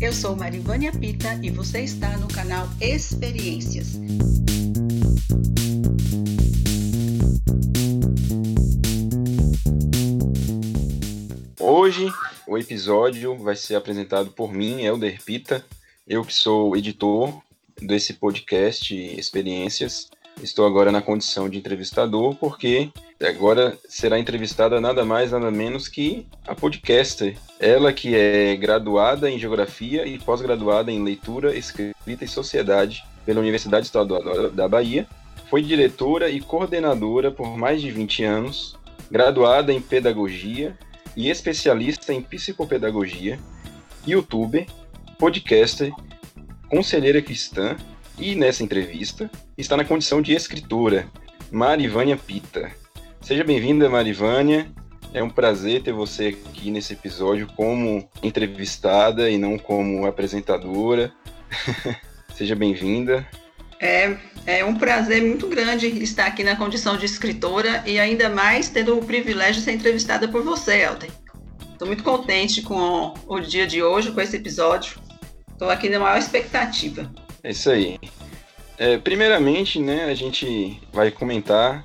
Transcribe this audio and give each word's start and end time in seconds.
Eu 0.00 0.12
sou 0.12 0.34
Marivânia 0.34 0.90
Pita 0.92 1.38
e 1.42 1.50
você 1.50 1.82
está 1.82 2.16
no 2.16 2.26
canal 2.26 2.68
Experiências. 2.80 3.98
Hoje 11.60 12.12
o 12.48 12.58
episódio 12.58 13.36
vai 13.38 13.54
ser 13.54 13.76
apresentado 13.76 14.30
por 14.30 14.52
mim, 14.52 14.82
Helder 14.82 15.22
Pita, 15.22 15.64
eu 16.08 16.24
que 16.24 16.34
sou 16.34 16.76
editor 16.76 17.40
desse 17.80 18.14
podcast 18.14 18.94
Experiências. 18.94 20.08
Estou 20.42 20.66
agora 20.66 20.90
na 20.90 21.02
condição 21.02 21.48
de 21.48 21.58
entrevistador, 21.58 22.34
porque 22.34 22.90
agora 23.22 23.78
será 23.88 24.18
entrevistada 24.18 24.80
nada 24.80 25.04
mais, 25.04 25.32
nada 25.32 25.50
menos 25.50 25.88
que 25.88 26.26
a 26.46 26.54
podcaster. 26.54 27.36
Ela 27.58 27.92
que 27.92 28.14
é 28.14 28.56
graduada 28.56 29.30
em 29.30 29.38
Geografia 29.38 30.06
e 30.06 30.18
pós-graduada 30.18 30.90
em 30.90 31.02
Leitura, 31.02 31.56
Escrita 31.56 32.24
e 32.24 32.28
Sociedade 32.28 33.04
pela 33.24 33.40
Universidade 33.40 33.86
Estadual 33.86 34.50
da 34.50 34.68
Bahia. 34.68 35.06
Foi 35.48 35.62
diretora 35.62 36.30
e 36.30 36.40
coordenadora 36.40 37.30
por 37.30 37.56
mais 37.56 37.82
de 37.82 37.90
20 37.90 38.24
anos, 38.24 38.76
graduada 39.10 39.72
em 39.72 39.80
Pedagogia 39.80 40.76
e 41.16 41.28
especialista 41.28 42.14
em 42.14 42.22
Psicopedagogia, 42.22 43.38
youtuber, 44.06 44.66
podcaster, 45.18 45.92
conselheira 46.68 47.20
cristã 47.20 47.76
e, 48.16 48.34
nessa 48.34 48.62
entrevista, 48.62 49.30
está 49.58 49.76
na 49.76 49.84
condição 49.84 50.22
de 50.22 50.32
escritora, 50.32 51.08
Marivânia 51.50 52.16
Pita. 52.16 52.79
Seja 53.20 53.44
bem-vinda, 53.44 53.88
Marivânia. 53.88 54.70
É 55.12 55.22
um 55.22 55.28
prazer 55.28 55.82
ter 55.82 55.92
você 55.92 56.28
aqui 56.28 56.70
nesse 56.70 56.94
episódio 56.94 57.46
como 57.54 58.08
entrevistada 58.22 59.30
e 59.30 59.36
não 59.36 59.58
como 59.58 60.06
apresentadora. 60.06 61.12
Seja 62.34 62.56
bem-vinda. 62.56 63.26
É, 63.78 64.16
é 64.46 64.64
um 64.64 64.74
prazer 64.74 65.22
muito 65.22 65.46
grande 65.48 65.86
estar 66.02 66.26
aqui 66.26 66.42
na 66.42 66.56
condição 66.56 66.96
de 66.96 67.06
escritora 67.06 67.82
e 67.86 67.98
ainda 67.98 68.28
mais 68.28 68.68
tendo 68.68 68.98
o 68.98 69.04
privilégio 69.04 69.56
de 69.56 69.62
ser 69.62 69.72
entrevistada 69.72 70.26
por 70.26 70.42
você, 70.42 70.82
Elton. 70.82 71.06
Estou 71.72 71.86
muito 71.86 72.02
contente 72.02 72.62
com 72.62 73.14
o 73.26 73.40
dia 73.40 73.66
de 73.66 73.82
hoje, 73.82 74.12
com 74.12 74.20
esse 74.20 74.36
episódio. 74.36 75.00
Estou 75.52 75.70
aqui 75.70 75.88
na 75.88 75.98
maior 75.98 76.18
expectativa. 76.18 77.10
É 77.42 77.50
isso 77.50 77.70
aí. 77.70 77.98
É, 78.78 78.96
primeiramente, 78.96 79.78
né, 79.78 80.04
a 80.04 80.14
gente 80.14 80.80
vai 80.92 81.10
comentar 81.10 81.84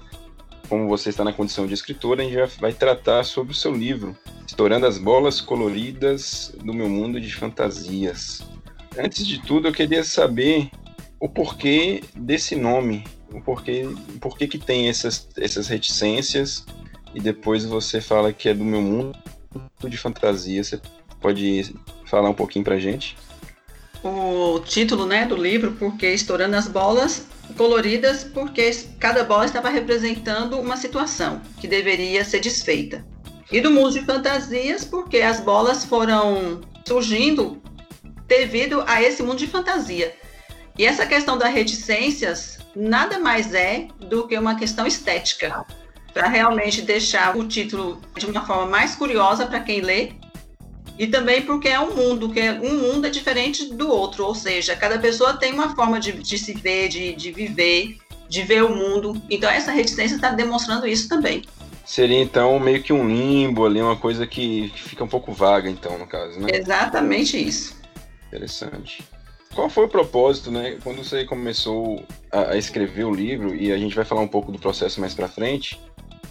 como 0.67 0.87
você 0.87 1.09
está 1.09 1.23
na 1.23 1.33
condição 1.33 1.65
de 1.65 1.73
escritora, 1.73 2.21
a 2.21 2.25
gente 2.25 2.59
vai 2.59 2.73
tratar 2.73 3.23
sobre 3.23 3.53
o 3.53 3.55
seu 3.55 3.73
livro, 3.73 4.15
Estourando 4.47 4.85
as 4.85 4.97
Bolas 4.97 5.41
Coloridas 5.41 6.53
do 6.63 6.73
Meu 6.73 6.89
Mundo 6.89 7.19
de 7.19 7.33
Fantasias. 7.33 8.41
Antes 8.97 9.25
de 9.25 9.41
tudo, 9.41 9.67
eu 9.67 9.73
queria 9.73 10.03
saber 10.03 10.69
o 11.19 11.27
porquê 11.27 12.03
desse 12.15 12.55
nome, 12.55 13.03
o 13.33 13.41
porquê, 13.41 13.83
o 13.85 14.19
porquê 14.19 14.47
que 14.47 14.57
tem 14.57 14.87
essas, 14.87 15.27
essas 15.37 15.67
reticências, 15.67 16.65
e 17.13 17.19
depois 17.19 17.65
você 17.65 18.01
fala 18.01 18.33
que 18.33 18.49
é 18.49 18.53
do 18.53 18.63
meu 18.63 18.81
mundo 18.81 19.17
de 19.87 19.97
fantasia. 19.97 20.63
Você 20.63 20.79
pode 21.21 21.73
falar 22.05 22.29
um 22.29 22.33
pouquinho 22.33 22.65
pra 22.65 22.77
gente? 22.77 23.15
O 24.03 24.59
título 24.59 25.05
né, 25.05 25.25
do 25.25 25.35
livro, 25.35 25.71
Porque 25.73 26.07
Estourando 26.07 26.55
as 26.55 26.67
Bolas, 26.67 27.25
coloridas 27.57 28.23
porque 28.23 28.71
cada 28.99 29.23
bola 29.23 29.45
estava 29.45 29.69
representando 29.69 30.59
uma 30.59 30.77
situação 30.77 31.41
que 31.59 31.67
deveria 31.67 32.23
ser 32.25 32.39
desfeita. 32.39 33.05
E 33.51 33.61
do 33.61 33.71
mundo 33.71 33.91
de 33.91 34.01
fantasias, 34.01 34.83
porque 34.83 35.21
as 35.21 35.39
bolas 35.39 35.85
foram 35.85 36.61
surgindo 36.85 37.61
devido 38.27 38.83
a 38.87 39.01
esse 39.01 39.21
mundo 39.21 39.37
de 39.37 39.47
fantasia. 39.47 40.15
E 40.77 40.85
essa 40.85 41.05
questão 41.05 41.37
das 41.37 41.53
reticências 41.53 42.59
nada 42.75 43.19
mais 43.19 43.53
é 43.53 43.87
do 43.99 44.27
que 44.27 44.37
uma 44.37 44.55
questão 44.55 44.85
estética, 44.85 45.65
para 46.13 46.27
realmente 46.27 46.81
deixar 46.81 47.35
o 47.37 47.47
título 47.47 48.01
de 48.17 48.25
uma 48.25 48.45
forma 48.45 48.65
mais 48.65 48.95
curiosa 48.95 49.45
para 49.45 49.59
quem 49.59 49.81
lê 49.81 50.13
e 50.97 51.07
também 51.07 51.41
porque 51.41 51.67
é 51.67 51.79
um 51.79 51.93
mundo, 51.95 52.29
que 52.29 52.41
um 52.41 52.77
mundo 52.77 53.07
é 53.07 53.09
diferente 53.09 53.73
do 53.73 53.89
outro, 53.89 54.25
ou 54.25 54.35
seja, 54.35 54.75
cada 54.75 54.97
pessoa 54.97 55.33
tem 55.33 55.53
uma 55.53 55.75
forma 55.75 55.99
de, 55.99 56.13
de 56.13 56.37
se 56.37 56.53
ver, 56.53 56.87
de, 56.87 57.13
de 57.13 57.31
viver, 57.31 57.97
de 58.29 58.41
ver 58.43 58.63
o 58.63 58.75
mundo. 58.75 59.21
Então 59.29 59.49
essa 59.49 59.71
reticência 59.71 60.15
está 60.15 60.29
demonstrando 60.29 60.87
isso 60.87 61.09
também. 61.09 61.43
Seria 61.85 62.19
então 62.19 62.59
meio 62.59 62.81
que 62.81 62.91
um 62.91 63.07
limbo 63.07 63.65
ali, 63.65 63.81
uma 63.81 63.95
coisa 63.95 64.25
que 64.25 64.71
fica 64.75 65.03
um 65.03 65.07
pouco 65.07 65.31
vaga, 65.31 65.69
então, 65.69 65.99
no 65.99 66.07
caso, 66.07 66.39
né? 66.39 66.47
Exatamente 66.51 67.37
isso. 67.37 67.75
Interessante. 68.27 69.03
Qual 69.53 69.69
foi 69.69 69.85
o 69.85 69.89
propósito, 69.89 70.49
né? 70.49 70.77
Quando 70.83 71.03
você 71.03 71.23
começou 71.23 72.03
a, 72.31 72.51
a 72.53 72.57
escrever 72.57 73.05
o 73.05 73.13
livro, 73.13 73.53
e 73.53 73.71
a 73.71 73.77
gente 73.77 73.95
vai 73.95 74.03
falar 74.03 74.21
um 74.21 74.27
pouco 74.27 74.51
do 74.51 74.57
processo 74.57 74.99
mais 74.99 75.13
para 75.13 75.27
frente, 75.27 75.79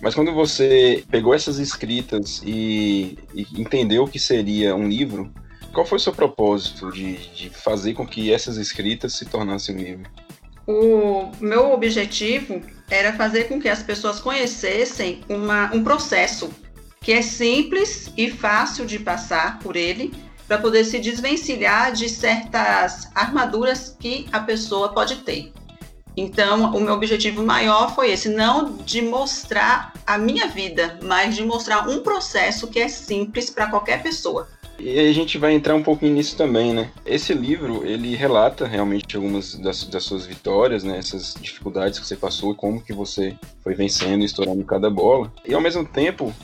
mas 0.05 0.15
quando 0.15 0.35
você 0.35 1.03
pegou 1.11 1.33
essas 1.33 1.59
escritas 1.59 2.43
e, 2.45 3.19
e 3.33 3.47
entendeu 3.57 4.07
que 4.07 4.19
seria 4.19 4.77
um 4.77 4.87
livro, 4.87 5.33
qual 5.73 5.87
foi 5.87 5.97
o 5.97 6.01
seu 6.01 6.13
propósito 6.13 6.93
de, 6.93 7.17
de 7.35 7.49
fazer 7.49 7.95
com 7.95 8.07
que 8.07 8.31
essas 8.31 8.59
escritas 8.59 9.15
se 9.15 9.25
tornassem 9.25 9.75
um 9.75 9.79
livro? 9.79 10.11
O 10.67 11.31
meu 11.41 11.73
objetivo 11.73 12.61
era 12.91 13.15
fazer 13.15 13.45
com 13.45 13.59
que 13.59 13.67
as 13.67 13.83
pessoas 13.83 14.21
conhecessem 14.21 15.23
uma, 15.27 15.75
um 15.75 15.83
processo 15.83 16.51
que 17.01 17.11
é 17.11 17.23
simples 17.23 18.13
e 18.15 18.31
fácil 18.31 18.85
de 18.85 18.99
passar 18.99 19.59
por 19.61 19.75
ele 19.75 20.13
para 20.47 20.59
poder 20.59 20.85
se 20.85 20.99
desvencilhar 20.99 21.93
de 21.93 22.11
certas 22.11 23.11
armaduras 23.15 23.97
que 23.99 24.27
a 24.31 24.41
pessoa 24.41 24.93
pode 24.93 25.17
ter. 25.23 25.51
Então, 26.17 26.75
o 26.75 26.81
meu 26.81 26.95
objetivo 26.95 27.43
maior 27.43 27.95
foi 27.95 28.13
esse, 28.13 28.29
não 28.29 28.77
de 28.77 29.03
mostrar 29.03 29.93
a 30.07 30.17
minha 30.17 30.47
vida, 30.47 30.99
mas 31.03 31.35
de 31.35 31.45
mostrar 31.45 31.89
um 31.89 32.01
processo 32.01 32.69
que 32.69 32.79
é 32.79 32.89
simples 32.89 33.51
para 33.51 33.69
qualquer 33.69 34.03
pessoa. 34.03 34.49
E 34.79 34.99
a 34.99 35.13
gente 35.13 35.39
vai 35.39 35.53
entrar 35.53 35.75
um 35.75 35.83
pouquinho 35.83 36.15
nisso 36.15 36.37
também, 36.37 36.73
né? 36.73 36.91
Esse 37.07 37.33
livro, 37.33 37.87
ele 37.87 38.17
relata 38.17 38.67
realmente 38.67 39.17
algumas 39.17 39.55
das, 39.55 39.85
das 39.85 40.03
suas 40.03 40.27
vitórias, 40.27 40.83
né? 40.83 40.99
Essas 40.99 41.35
dificuldades 41.41 41.99
que 41.99 42.07
você 42.07 42.17
passou 42.17 42.55
como 42.55 42.83
que 42.83 42.93
você 42.93 43.37
foi 43.63 43.75
vencendo 43.75 44.23
e 44.23 44.27
estourando 44.27 44.65
cada 44.65 44.91
bola. 44.91 45.33
E 45.47 45.55
ao 45.55 45.61
mesmo 45.61 45.85
tempo, 45.85 46.35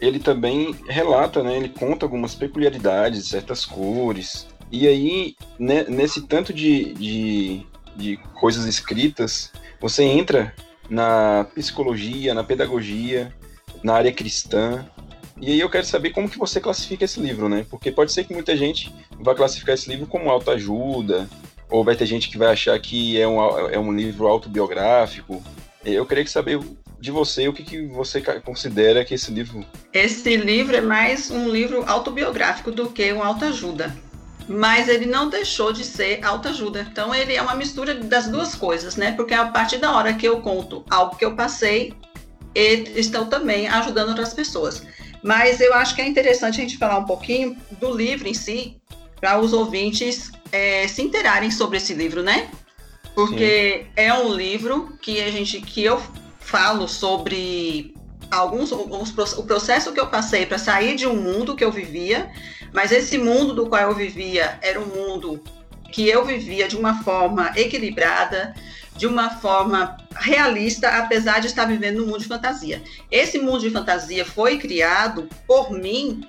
ele 0.00 0.20
também 0.20 0.74
relata, 0.88 1.42
né? 1.42 1.56
Ele 1.56 1.68
conta 1.68 2.06
algumas 2.06 2.34
peculiaridades, 2.34 3.28
certas 3.28 3.66
cores. 3.66 4.46
E 4.70 4.86
aí, 4.86 5.34
né, 5.58 5.84
nesse 5.88 6.22
tanto 6.22 6.52
de, 6.54 6.94
de 6.94 7.66
de 7.96 8.16
coisas 8.34 8.64
escritas, 8.66 9.52
você 9.80 10.02
entra 10.04 10.54
na 10.88 11.46
psicologia, 11.54 12.34
na 12.34 12.44
pedagogia, 12.44 13.32
na 13.82 13.94
área 13.94 14.12
cristã. 14.12 14.84
E 15.40 15.52
aí 15.52 15.60
eu 15.60 15.70
quero 15.70 15.86
saber 15.86 16.10
como 16.10 16.28
que 16.28 16.38
você 16.38 16.60
classifica 16.60 17.04
esse 17.04 17.20
livro, 17.20 17.48
né? 17.48 17.64
Porque 17.70 17.90
pode 17.90 18.12
ser 18.12 18.24
que 18.24 18.34
muita 18.34 18.56
gente 18.56 18.92
vá 19.18 19.34
classificar 19.34 19.74
esse 19.74 19.88
livro 19.88 20.06
como 20.06 20.28
autoajuda, 20.28 21.28
ou 21.70 21.84
vai 21.84 21.94
ter 21.94 22.06
gente 22.06 22.28
que 22.28 22.36
vai 22.36 22.52
achar 22.52 22.78
que 22.78 23.18
é 23.18 23.26
um, 23.26 23.40
é 23.70 23.78
um 23.78 23.92
livro 23.92 24.26
autobiográfico. 24.26 25.42
Eu 25.84 26.04
queria 26.04 26.26
saber 26.26 26.60
de 26.98 27.10
você 27.10 27.48
o 27.48 27.52
que, 27.52 27.62
que 27.62 27.86
você 27.86 28.20
considera 28.44 29.04
que 29.04 29.14
esse 29.14 29.32
livro. 29.32 29.64
Esse 29.92 30.36
livro 30.36 30.76
é 30.76 30.82
mais 30.82 31.30
um 31.30 31.48
livro 31.48 31.84
autobiográfico 31.86 32.70
do 32.70 32.90
que 32.90 33.10
um 33.12 33.22
autoajuda 33.22 34.09
mas 34.50 34.88
ele 34.88 35.06
não 35.06 35.30
deixou 35.30 35.72
de 35.72 35.84
ser 35.84 36.24
autoajuda. 36.24 36.84
Então 36.90 37.14
ele 37.14 37.34
é 37.36 37.40
uma 37.40 37.54
mistura 37.54 37.94
das 37.94 38.26
duas 38.26 38.56
coisas, 38.56 38.96
né? 38.96 39.12
Porque 39.12 39.32
a 39.32 39.46
partir 39.46 39.78
da 39.78 39.94
hora 39.94 40.12
que 40.12 40.26
eu 40.26 40.40
conto 40.40 40.84
algo 40.90 41.14
que 41.14 41.24
eu 41.24 41.36
passei, 41.36 41.94
estão 42.52 43.26
também 43.26 43.68
ajudando 43.68 44.08
outras 44.08 44.34
pessoas. 44.34 44.82
Mas 45.22 45.60
eu 45.60 45.72
acho 45.74 45.94
que 45.94 46.02
é 46.02 46.08
interessante 46.08 46.60
a 46.60 46.64
gente 46.64 46.78
falar 46.78 46.98
um 46.98 47.04
pouquinho 47.04 47.56
do 47.78 47.94
livro 47.94 48.26
em 48.26 48.34
si, 48.34 48.76
para 49.20 49.38
os 49.38 49.52
ouvintes 49.52 50.32
é, 50.50 50.88
se 50.88 51.00
interarem 51.00 51.52
sobre 51.52 51.76
esse 51.76 51.94
livro, 51.94 52.20
né? 52.20 52.50
Porque 53.14 53.84
Sim. 53.84 53.90
é 53.94 54.12
um 54.12 54.34
livro 54.34 54.98
que 55.00 55.20
a 55.20 55.30
gente 55.30 55.60
que 55.60 55.84
eu 55.84 56.02
falo 56.40 56.88
sobre 56.88 57.94
alguns 58.30 58.72
os, 58.72 59.32
o 59.38 59.42
processo 59.42 59.92
que 59.92 60.00
eu 60.00 60.06
passei 60.06 60.46
para 60.46 60.58
sair 60.58 60.96
de 60.96 61.06
um 61.06 61.16
mundo 61.16 61.56
que 61.56 61.64
eu 61.64 61.72
vivia 61.72 62.30
mas 62.72 62.92
esse 62.92 63.18
mundo 63.18 63.54
do 63.54 63.66
qual 63.68 63.82
eu 63.82 63.94
vivia 63.94 64.58
era 64.62 64.80
um 64.80 64.86
mundo 64.86 65.42
que 65.92 66.08
eu 66.08 66.24
vivia 66.24 66.68
de 66.68 66.76
uma 66.76 67.02
forma 67.02 67.52
equilibrada, 67.56 68.54
de 68.96 69.06
uma 69.06 69.30
forma 69.30 69.96
realista, 70.14 70.88
apesar 70.88 71.40
de 71.40 71.48
estar 71.48 71.64
vivendo 71.64 71.98
num 71.98 72.06
mundo 72.06 72.20
de 72.20 72.28
fantasia. 72.28 72.82
Esse 73.10 73.38
mundo 73.38 73.60
de 73.60 73.70
fantasia 73.70 74.24
foi 74.24 74.58
criado 74.58 75.28
por 75.46 75.72
mim 75.72 76.22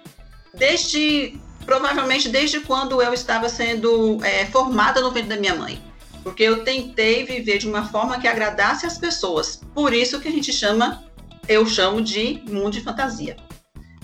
desde 0.53 1.39
provavelmente 1.65 2.27
desde 2.27 2.59
quando 2.61 3.01
eu 3.01 3.13
estava 3.13 3.47
sendo 3.47 4.17
é, 4.25 4.47
formada 4.47 4.99
no 4.99 5.11
ventre 5.11 5.29
da 5.29 5.37
minha 5.37 5.53
mãe, 5.53 5.79
porque 6.23 6.41
eu 6.41 6.63
tentei 6.63 7.23
viver 7.23 7.59
de 7.59 7.67
uma 7.67 7.87
forma 7.87 8.19
que 8.19 8.27
agradasse 8.27 8.87
as 8.87 8.97
pessoas. 8.97 9.61
Por 9.73 9.93
isso 9.93 10.19
que 10.19 10.27
a 10.27 10.31
gente 10.31 10.51
chama 10.51 11.03
eu 11.51 11.65
chamo 11.65 12.01
de 12.01 12.41
mundo 12.49 12.71
de 12.71 12.81
fantasia, 12.81 13.35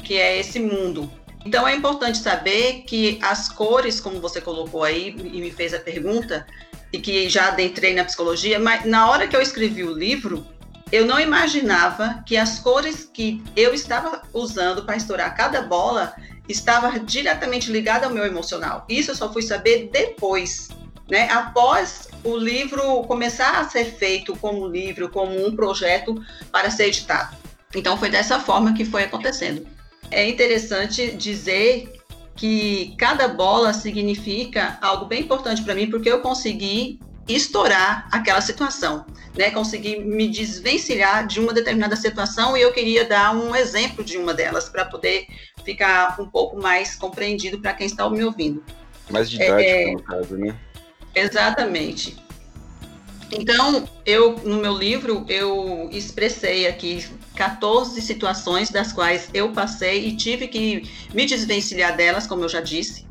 que 0.04 0.16
é 0.16 0.38
esse 0.38 0.60
mundo. 0.60 1.10
Então 1.46 1.66
é 1.66 1.74
importante 1.74 2.18
saber 2.18 2.84
que 2.86 3.18
as 3.22 3.48
cores, 3.48 4.02
como 4.02 4.20
você 4.20 4.42
colocou 4.42 4.84
aí 4.84 5.16
e 5.18 5.40
me 5.40 5.50
fez 5.50 5.74
a 5.74 5.80
pergunta, 5.80 6.46
e 6.92 7.00
que 7.00 7.30
já 7.30 7.48
adentrei 7.48 7.94
na 7.94 8.04
psicologia, 8.04 8.60
mas 8.60 8.86
na 8.86 9.10
hora 9.10 9.28
que 9.28 9.36
eu 9.36 9.42
escrevi 9.42 9.84
o 9.84 9.94
livro, 9.94 10.46
eu 10.92 11.06
não 11.06 11.20
imaginava 11.20 12.24
que 12.26 12.38
as 12.38 12.60
cores 12.60 13.10
que 13.14 13.44
eu 13.56 13.74
estava 13.74 14.22
usando 14.34 14.84
para 14.84 14.96
estourar 14.96 15.36
cada 15.36 15.62
bola 15.62 16.14
estava 16.48 16.98
diretamente 17.00 17.72
ligada 17.72 18.06
ao 18.06 18.14
meu 18.14 18.26
emocional. 18.26 18.86
Isso 18.88 19.12
eu 19.12 19.16
só 19.16 19.32
fui 19.32 19.42
saber 19.42 19.90
depois, 19.92 20.70
né? 21.09 21.30
Após 21.30 22.09
o 22.24 22.36
livro 22.36 23.04
começar 23.04 23.59
a 23.59 23.69
ser 23.69 23.86
feito 23.86 24.36
como 24.38 24.68
livro, 24.68 25.09
como 25.09 25.45
um 25.45 25.56
projeto 25.56 26.21
para 26.51 26.69
ser 26.69 26.88
editado. 26.88 27.36
Então 27.75 27.98
foi 27.98 28.09
dessa 28.09 28.39
forma 28.39 28.74
que 28.74 28.86
foi 28.86 29.04
acontecendo. 29.04 29.65
É 30.09 30.27
interessante 30.27 31.12
dizer 31.12 31.94
que 32.36 32.95
cada 32.98 33.27
bola 33.27 33.74
significa 33.74 34.77
algo 34.81 35.06
bem 35.06 35.21
importante 35.21 35.62
para 35.63 35.74
mim, 35.74 35.89
porque 35.89 36.09
eu 36.09 36.21
consegui 36.21 37.00
estourar 37.27 38.07
aquela 38.12 38.39
situação, 38.39 39.06
né? 39.36 39.51
Consegui 39.51 40.00
me 40.00 40.30
desvencilhar 40.30 41.27
de 41.27 41.39
uma 41.39 41.54
determinada 41.54 41.95
situação 41.95 42.56
e 42.56 42.62
eu 42.62 42.71
queria 42.71 43.04
dar 43.04 43.36
um 43.36 43.54
exemplo 43.54 44.04
de 44.04 44.18
uma 44.18 44.33
delas 44.33 44.69
para 44.69 44.86
poder 44.86 45.27
ficar 45.65 46.15
um 46.21 46.30
pouco 46.30 46.57
mais 46.57 46.95
compreendido 46.95 47.59
para 47.59 47.74
quem 47.74 47.88
está 47.88 48.09
me 48.09 48.24
ouvindo. 48.24 48.63
Mais 49.09 49.30
didático, 49.30 49.59
é, 49.59 49.92
no 49.92 50.04
caso, 50.04 50.38
né? 50.38 50.56
Exatamente. 51.15 52.15
Então, 53.31 53.88
eu 54.06 54.38
no 54.44 54.57
meu 54.57 54.74
livro 54.74 55.25
eu 55.27 55.89
expressei 55.92 56.68
aqui 56.68 57.06
14 57.36 58.01
situações 58.01 58.69
das 58.69 58.94
quais 58.94 59.30
eu 59.33 59.51
passei 59.51 60.07
e 60.07 60.15
tive 60.15 60.48
que 60.48 60.89
me 61.13 61.25
desvencilhar 61.25 61.95
delas, 61.95 62.25
como 62.25 62.44
eu 62.44 62.50
já 62.50 62.62
disse. 62.62 63.06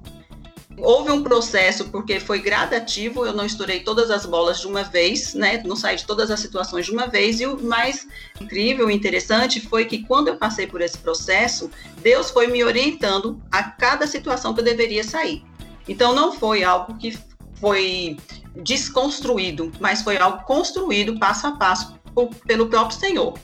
Houve 0.79 1.11
um 1.11 1.23
processo 1.23 1.87
porque 1.87 2.21
foi 2.21 2.39
gradativo, 2.39 3.25
eu 3.25 3.33
não 3.33 3.47
estourei 3.47 3.81
todas 3.81 4.11
as 4.11 4.27
bolas 4.27 4.61
de 4.61 4.67
uma 4.67 4.83
vez, 4.83 5.33
né? 5.33 5.63
Não 5.65 5.75
saí 5.75 5.97
de 5.97 6.05
todas 6.05 6.31
as 6.31 6.39
situações 6.39 6.85
de 6.85 6.93
uma 6.93 7.07
vez. 7.07 7.41
E 7.41 7.47
o 7.47 7.63
mais 7.63 8.07
incrível 8.41 8.91
e 8.91 8.95
interessante 8.95 9.59
foi 9.61 9.87
que 9.87 10.05
quando 10.05 10.29
eu 10.29 10.37
passei 10.37 10.67
por 10.67 10.83
esse 10.83 10.99
processo, 10.99 11.71
Deus 12.03 12.31
foi 12.31 12.47
me 12.49 12.63
orientando 12.63 13.41
a 13.51 13.63
cada 13.63 14.07
situação 14.07 14.53
que 14.53 14.61
eu 14.61 14.65
deveria 14.65 15.03
sair. 15.03 15.43
Então 15.89 16.15
não 16.15 16.33
foi 16.33 16.63
algo 16.63 16.99
que 16.99 17.17
foi 17.61 18.17
desconstruído, 18.55 19.73
mas 19.81 20.03
foi 20.03 20.17
algo 20.17 20.45
construído 20.45 21.19
passo 21.19 21.47
a 21.47 21.53
passo 21.53 21.99
por, 22.15 22.29
pelo 22.47 22.69
próprio 22.69 22.99
Senhor. 22.99 23.39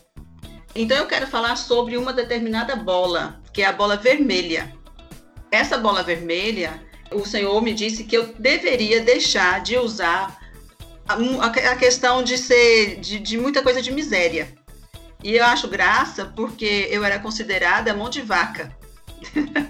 Então 0.75 0.97
eu 0.97 1.07
quero 1.07 1.27
falar 1.27 1.57
sobre 1.57 1.97
uma 1.97 2.13
determinada 2.13 2.75
bola, 2.77 3.41
que 3.53 3.63
é 3.63 3.67
a 3.67 3.73
bola 3.73 3.97
vermelha. 3.97 4.73
Essa 5.51 5.77
bola 5.77 6.03
vermelha, 6.03 6.83
o 7.13 7.27
Senhor 7.27 7.61
me 7.61 7.75
disse 7.75 8.05
que 8.05 8.17
eu 8.17 8.33
deveria 8.39 9.01
deixar 9.01 9.61
de 9.61 9.77
usar 9.77 10.39
a, 11.07 11.47
a 11.47 11.77
questão 11.77 12.23
de 12.23 12.39
ser 12.39 13.01
de, 13.01 13.19
de, 13.19 13.37
muita 13.37 13.63
coisa 13.63 13.83
de 13.83 13.93
miséria. 13.93 14.55
E 15.23 15.37
eu 15.37 15.45
acho 15.45 15.69
graça 15.69 16.25
porque 16.35 16.89
eu 16.91 17.05
era 17.05 17.19
considerada 17.19 17.95
mão 17.95 18.09
de 18.09 18.23
vaca. 18.23 18.75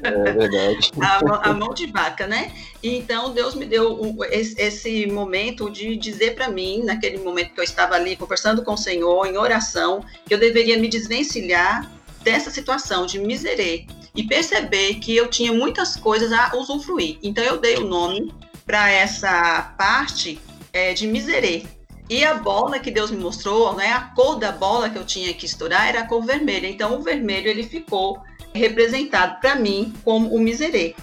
É 0.02 0.32
verdade. 0.32 0.90
a, 1.00 1.50
a, 1.50 1.52
mão 1.52 1.72
de 1.74 1.86
vaca, 1.86 2.26
né? 2.26 2.52
E 2.82 2.96
então 2.96 3.32
Deus 3.32 3.54
me 3.54 3.66
deu 3.66 4.16
esse, 4.30 4.60
esse, 4.60 5.06
momento 5.06 5.70
de 5.70 5.96
dizer 5.96 6.34
para 6.34 6.48
mim, 6.48 6.82
naquele 6.84 7.18
momento 7.18 7.54
que 7.54 7.60
eu 7.60 7.64
estava 7.64 7.94
ali 7.94 8.16
conversando 8.16 8.62
com 8.62 8.74
o 8.74 8.78
Senhor, 8.78 9.26
em 9.26 9.36
oração, 9.36 10.04
que 10.26 10.34
eu 10.34 10.38
deveria 10.38 10.78
me 10.78 10.88
desvencilhar 10.88 11.90
dessa 12.22 12.50
situação 12.50 13.06
de 13.06 13.18
miserê 13.18 13.86
e 14.14 14.22
perceber 14.24 14.94
que 14.94 15.16
eu 15.16 15.28
tinha 15.28 15.52
muitas 15.52 15.96
coisas 15.96 16.32
a 16.32 16.52
usufruir. 16.56 17.18
Então 17.22 17.42
eu 17.42 17.58
dei 17.58 17.76
o 17.76 17.86
nome 17.86 18.32
para 18.64 18.90
essa 18.90 19.74
parte 19.76 20.40
é, 20.72 20.92
de 20.92 21.06
miserê. 21.06 21.64
E 22.08 22.24
a 22.24 22.34
bola 22.34 22.78
que 22.78 22.90
Deus 22.90 23.10
me 23.10 23.16
mostrou, 23.16 23.74
né, 23.74 23.92
a 23.92 24.00
cor 24.00 24.36
da 24.36 24.52
bola 24.52 24.90
que 24.90 24.98
eu 24.98 25.04
tinha 25.04 25.32
que 25.32 25.46
estourar 25.46 25.88
era 25.88 26.00
a 26.00 26.06
cor 26.06 26.22
vermelha. 26.24 26.66
Então 26.66 26.98
o 26.98 27.02
vermelho 27.02 27.48
ele 27.48 27.62
ficou 27.62 28.20
representado 28.54 29.40
para 29.40 29.54
mim 29.54 29.92
como 30.04 30.34
o 30.34 30.40
miserê. 30.40 30.94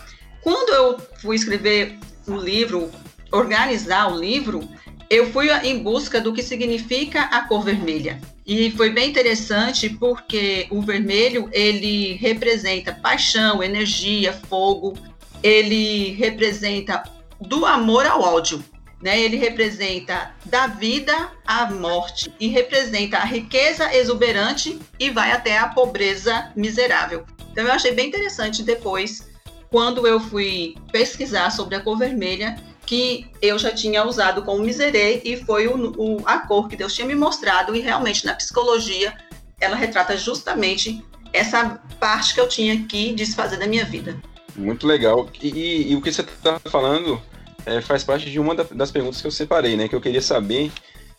Quando 0.42 0.70
eu 0.70 0.98
fui 1.22 1.36
escrever 1.36 1.98
o 2.28 2.36
livro, 2.36 2.90
organizar 3.32 4.12
o 4.12 4.20
livro, 4.20 4.68
eu 5.10 5.32
fui 5.32 5.52
em 5.64 5.80
busca 5.80 6.22
do 6.22 6.34
que 6.34 6.44
significa 6.44 7.24
a 7.24 7.48
cor 7.48 7.64
vermelha. 7.64 8.22
E 8.46 8.72
foi 8.72 8.90
bem 8.90 9.10
interessante 9.10 9.90
porque 9.90 10.68
o 10.70 10.82
vermelho 10.82 11.50
ele 11.52 12.14
representa 12.14 12.94
paixão, 12.94 13.64
energia, 13.64 14.34
fogo. 14.34 14.98
Ele 15.42 16.12
representa 16.14 17.04
do 17.40 17.66
amor 17.66 18.06
ao 18.06 18.22
ódio, 18.22 18.64
né? 19.02 19.20
Ele 19.20 19.38
representa 19.38 20.34
da 20.46 20.68
vida 20.68 21.32
à 21.46 21.70
morte 21.72 22.34
e 22.40 22.48
representa 22.48 23.18
a 23.18 23.26
riqueza 23.26 23.94
exuberante 23.96 24.80
e 25.00 25.10
vai 25.10 25.32
até 25.32 25.58
a 25.58 25.68
pobreza 25.68 26.52
miserável. 26.56 27.26
Então 27.52 27.66
eu 27.66 27.72
achei 27.72 27.92
bem 27.92 28.08
interessante 28.08 28.64
depois, 28.64 29.28
quando 29.70 30.06
eu 30.06 30.20
fui 30.20 30.76
pesquisar 30.92 31.50
sobre 31.52 31.76
a 31.76 31.80
cor 31.80 31.98
vermelha, 31.98 32.56
que 32.86 33.28
eu 33.42 33.58
já 33.60 33.72
tinha 33.72 34.04
usado 34.06 34.42
como 34.42 34.64
miserê 34.64 35.22
e 35.24 35.38
foi 35.38 35.68
o, 35.68 35.94
o, 35.96 36.24
a 36.26 36.40
cor 36.40 36.68
que 36.68 36.76
Deus 36.76 36.94
tinha 36.94 37.08
me 37.08 37.16
mostrado 37.16 37.76
e 37.76 37.82
realmente 37.82 38.26
na 38.26 38.34
psicologia 38.34 39.16
ela 39.62 39.76
retrata 39.76 40.18
justamente 40.18 41.04
essa 41.32 41.80
parte 42.00 42.34
que 42.34 42.40
eu 42.40 42.48
tinha 42.48 42.86
que 42.86 43.14
desfazer 43.14 43.58
da 43.58 43.68
minha 43.68 43.86
vida. 43.86 44.18
Muito 44.56 44.88
legal. 44.88 45.30
E, 45.40 45.50
e, 45.50 45.92
e 45.92 45.96
o 45.96 46.02
que 46.02 46.12
você 46.12 46.22
está 46.22 46.60
falando 46.60 47.22
é, 47.66 47.82
faz 47.82 48.04
parte 48.04 48.30
de 48.30 48.40
uma 48.40 48.56
das 48.56 48.92
perguntas 48.92 49.22
que 49.22 49.28
eu 49.28 49.32
separei, 49.32 49.76
né? 49.76 49.88
Que 49.88 49.96
eu 49.96 50.02
queria 50.02 50.22
saber 50.22 50.72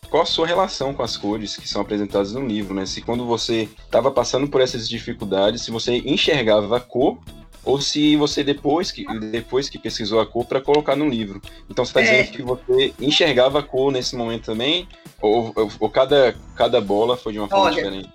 qual 0.09 0.23
a 0.23 0.25
sua 0.25 0.45
relação 0.45 0.93
com 0.93 1.01
as 1.03 1.15
cores 1.15 1.55
que 1.55 1.67
são 1.67 1.81
apresentadas 1.81 2.33
no 2.33 2.45
livro, 2.45 2.73
né? 2.73 2.85
Se 2.85 3.01
quando 3.01 3.25
você 3.25 3.69
estava 3.85 4.11
passando 4.11 4.47
por 4.47 4.59
essas 4.59 4.87
dificuldades, 4.87 5.61
se 5.61 5.71
você 5.71 5.97
enxergava 6.05 6.77
a 6.77 6.79
cor 6.79 7.17
ou 7.63 7.79
se 7.79 8.15
você 8.15 8.43
depois 8.43 8.91
que 8.91 9.05
depois 9.19 9.69
que 9.69 9.77
pesquisou 9.77 10.19
a 10.19 10.25
cor 10.25 10.45
para 10.45 10.59
colocar 10.59 10.95
no 10.95 11.07
livro. 11.07 11.41
Então 11.69 11.85
você 11.85 11.91
está 11.91 12.01
é. 12.01 12.23
dizendo 12.23 12.35
que 12.35 12.41
você 12.41 12.93
enxergava 12.99 13.59
a 13.59 13.63
cor 13.63 13.91
nesse 13.91 14.15
momento 14.15 14.45
também, 14.45 14.87
ou, 15.21 15.53
ou, 15.55 15.71
ou 15.79 15.89
cada 15.89 16.35
cada 16.55 16.81
bola 16.81 17.15
foi 17.15 17.33
de 17.33 17.39
uma 17.39 17.47
forma 17.47 17.65
Olha, 17.65 17.75
diferente? 17.75 18.09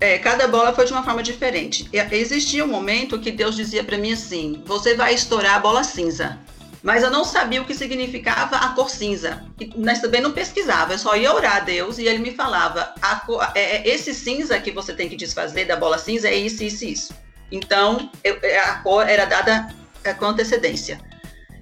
É, 0.00 0.18
cada 0.18 0.48
bola 0.48 0.72
foi 0.72 0.84
de 0.84 0.92
uma 0.92 1.02
forma 1.02 1.22
diferente. 1.22 1.88
Existia 2.10 2.64
um 2.64 2.68
momento 2.68 3.18
que 3.18 3.30
Deus 3.30 3.56
dizia 3.56 3.82
para 3.82 3.98
mim 3.98 4.12
assim: 4.12 4.62
você 4.64 4.94
vai 4.94 5.14
estourar 5.14 5.56
a 5.56 5.58
bola 5.58 5.84
cinza 5.84 6.38
mas 6.84 7.02
eu 7.02 7.10
não 7.10 7.24
sabia 7.24 7.62
o 7.62 7.64
que 7.64 7.74
significava 7.74 8.56
a 8.56 8.68
cor 8.74 8.90
cinza. 8.90 9.42
Nós 9.74 10.00
também 10.00 10.20
não 10.20 10.32
pesquisava, 10.32 10.92
eu 10.92 10.98
só 10.98 11.16
ia 11.16 11.32
orar 11.32 11.56
a 11.56 11.60
Deus 11.60 11.96
e 11.96 12.04
ele 12.04 12.18
me 12.18 12.32
falava: 12.32 12.94
cor, 13.24 13.42
é, 13.54 13.76
é, 13.76 13.88
esse 13.88 14.12
cinza 14.12 14.60
que 14.60 14.70
você 14.70 14.92
tem 14.92 15.08
que 15.08 15.16
desfazer 15.16 15.64
da 15.64 15.76
bola 15.76 15.96
cinza 15.96 16.28
é 16.28 16.34
isso, 16.34 16.62
isso, 16.62 16.84
isso. 16.84 17.14
Então, 17.50 18.10
eu, 18.22 18.38
é, 18.42 18.58
a 18.58 18.74
cor 18.80 19.08
era 19.08 19.24
dada 19.24 19.74
é, 20.04 20.12
com 20.12 20.26
antecedência. 20.26 21.00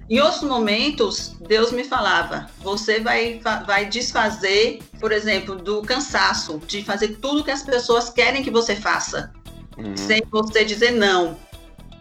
Em 0.09 0.19
outros 0.19 0.43
momentos, 0.43 1.37
Deus 1.39 1.71
me 1.71 1.85
falava: 1.85 2.49
você 2.59 2.99
vai, 2.99 3.39
vai 3.65 3.85
desfazer, 3.85 4.81
por 4.99 5.13
exemplo, 5.13 5.55
do 5.55 5.81
cansaço, 5.83 6.59
de 6.67 6.83
fazer 6.83 7.15
tudo 7.21 7.45
que 7.45 7.51
as 7.51 7.63
pessoas 7.63 8.09
querem 8.09 8.43
que 8.43 8.51
você 8.51 8.75
faça, 8.75 9.31
uhum. 9.77 9.95
sem 9.95 10.21
você 10.29 10.65
dizer 10.65 10.91
não. 10.91 11.37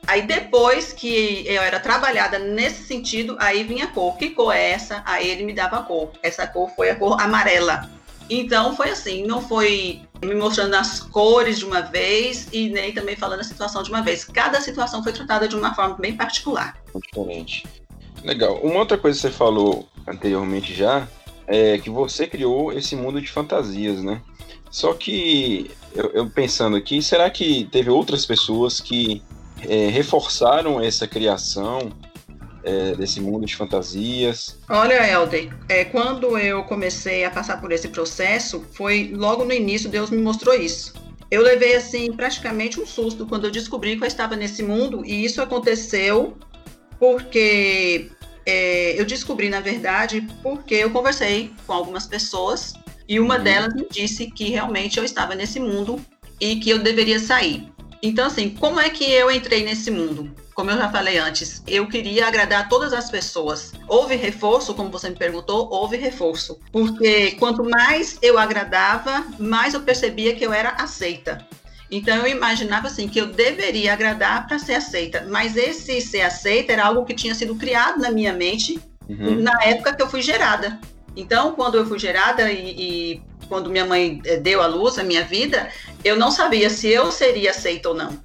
Aí 0.07 0.23
depois 0.23 0.93
que 0.93 1.45
eu 1.47 1.63
era 1.63 1.79
trabalhada 1.79 2.39
nesse 2.39 2.85
sentido, 2.85 3.37
aí 3.39 3.63
vinha 3.63 3.85
a 3.85 3.89
cor. 3.89 4.17
Que 4.17 4.31
cor 4.31 4.55
é 4.55 4.71
essa? 4.71 5.03
Aí 5.07 5.31
ele 5.31 5.45
me 5.45 5.53
dava 5.53 5.79
a 5.79 5.83
cor. 5.83 6.11
Essa 6.23 6.47
cor 6.47 6.71
foi 6.71 6.91
a 6.91 6.97
cor 6.97 7.21
amarela. 7.21 7.89
Então 8.29 8.75
foi 8.75 8.91
assim, 8.91 9.25
não 9.27 9.41
foi 9.41 10.01
me 10.25 10.35
mostrando 10.35 10.75
as 10.75 11.01
cores 11.01 11.59
de 11.59 11.65
uma 11.65 11.81
vez 11.81 12.49
e 12.53 12.69
nem 12.69 12.93
também 12.93 13.17
falando 13.17 13.41
a 13.41 13.45
situação 13.45 13.83
de 13.83 13.91
uma 13.91 14.03
vez. 14.03 14.25
Cada 14.25 14.61
situação 14.61 15.03
foi 15.03 15.13
tratada 15.13 15.47
de 15.47 15.57
uma 15.57 15.75
forma 15.75 15.97
bem 15.97 16.17
particular. 16.17 16.77
Diferente. 16.95 17.65
Legal. 18.25 18.61
Uma 18.63 18.81
outra 18.81 18.97
coisa 18.97 19.19
que 19.19 19.29
você 19.29 19.31
falou 19.31 19.89
anteriormente 20.07 20.75
já 20.75 21.07
é 21.47 21.79
que 21.79 21.91
você 21.91 22.27
criou 22.27 22.73
esse 22.73 22.95
mundo 22.97 23.21
de 23.21 23.31
fantasias, 23.31 24.03
né? 24.03 24.21
Só 24.71 24.95
que 24.95 25.71
eu, 25.95 26.11
eu 26.15 26.31
pensando 26.31 26.77
aqui, 26.77 27.03
será 27.03 27.29
que 27.29 27.69
teve 27.71 27.91
outras 27.91 28.25
pessoas 28.25 28.81
que 28.81 29.23
é, 29.69 29.89
reforçaram 29.89 30.81
essa 30.81 31.07
criação 31.07 31.93
é, 32.65 32.95
desse 32.95 33.21
mundo 33.21 33.47
de 33.47 33.57
fantasias? 33.57 34.59
Olha, 34.69 35.07
Helder, 35.09 35.53
é, 35.69 35.85
quando 35.85 36.39
eu 36.39 36.65
comecei 36.65 37.25
a 37.25 37.31
passar 37.31 37.61
por 37.61 37.73
esse 37.73 37.89
processo, 37.89 38.65
foi 38.73 39.13
logo 39.15 39.45
no 39.45 39.53
início 39.53 39.91
Deus 39.91 40.11
me 40.11 40.19
mostrou 40.19 40.55
isso. 40.55 40.95
Eu 41.31 41.43
levei 41.43 41.75
assim 41.75 42.13
praticamente 42.13 42.79
um 42.79 42.87
susto 42.87 43.27
quando 43.27 43.47
eu 43.47 43.51
descobri 43.51 43.97
que 43.97 44.05
eu 44.05 44.09
estava 44.09 44.37
nesse 44.37 44.63
mundo 44.63 45.03
e 45.05 45.25
isso 45.25 45.41
aconteceu 45.41 46.37
porque 46.99 48.11
é, 48.45 49.01
eu 49.01 49.05
descobri 49.05 49.49
na 49.49 49.61
verdade 49.61 50.27
porque 50.43 50.75
eu 50.75 50.91
conversei 50.91 51.51
com 51.67 51.73
algumas 51.73 52.07
pessoas 52.07 52.75
e 53.09 53.19
uma 53.19 53.39
uhum. 53.39 53.45
delas 53.45 53.75
me 53.75 53.87
disse 53.91 54.31
que 54.31 54.51
realmente 54.51 54.99
eu 54.99 55.05
estava 55.05 55.35
nesse 55.35 55.59
mundo 55.59 55.99
e 56.39 56.57
que 56.57 56.71
eu 56.71 56.79
deveria 56.79 57.19
sair. 57.19 57.72
Então, 58.03 58.27
assim, 58.27 58.51
como 58.51 58.81
é 58.81 58.91
que 58.91 59.05
eu 59.05 59.31
entrei 59.31 59.63
nesse 59.65 59.91
mundo? 59.91 60.35
Como 60.55 60.71
eu 60.71 60.77
já 60.77 60.91
falei 60.91 61.19
antes, 61.19 61.63
eu 61.67 61.87
queria 61.87 62.27
agradar 62.27 62.69
todas 62.69 62.93
as 62.93 63.09
pessoas. 63.09 63.73
Houve 63.87 64.17
reforço, 64.17 64.75
como 64.75 64.91
você 64.91 65.09
me 65.09 65.17
perguntou, 65.17 65.69
houve 65.71 65.97
reforço. 65.97 66.59
Porque 66.73 67.33
quanto 67.33 67.65
mais 67.65 68.19
eu 68.21 68.39
agradava, 68.39 69.25
mais 69.39 69.73
eu 69.73 69.81
percebia 69.81 70.35
que 70.35 70.45
eu 70.45 70.53
era 70.53 70.71
aceita. 70.71 71.47
Então 71.91 72.17
eu 72.17 72.27
imaginava 72.27 72.89
assim 72.89 73.07
que 73.07 73.21
eu 73.21 73.27
deveria 73.27 73.93
agradar 73.93 74.47
para 74.49 74.59
ser 74.59 74.75
aceita, 74.75 75.27
mas 75.29 75.57
esse 75.57 76.01
ser 76.01 76.23
aceita 76.23 76.73
era 76.73 76.87
algo 76.87 77.05
que 77.05 77.15
tinha 77.15 77.35
sido 77.35 77.55
criado 77.55 78.01
na 78.01 78.11
minha 78.11 78.33
mente 78.33 78.81
uhum. 79.09 79.43
na 79.43 79.63
época 79.63 79.95
que 79.95 80.03
eu 80.03 80.09
fui 80.09 80.23
gerada. 80.23 80.81
Então, 81.15 81.53
quando 81.53 81.77
eu 81.77 81.87
fui 81.87 81.99
gerada 81.99 82.51
e, 82.51 83.13
e 83.15 83.23
quando 83.53 83.69
minha 83.69 83.85
mãe 83.85 84.19
eh, 84.25 84.39
deu 84.39 84.63
à 84.63 84.67
luz 84.67 84.99
a 84.99 85.05
minha 85.05 85.25
vida, 85.25 85.69
eu 86.03 86.17
não 86.17 86.31
sabia 86.31 86.71
se 86.71 86.89
eu 86.89 87.13
seria 87.13 87.51
aceita 87.51 87.91
ou 87.91 87.95
não. 87.95 88.19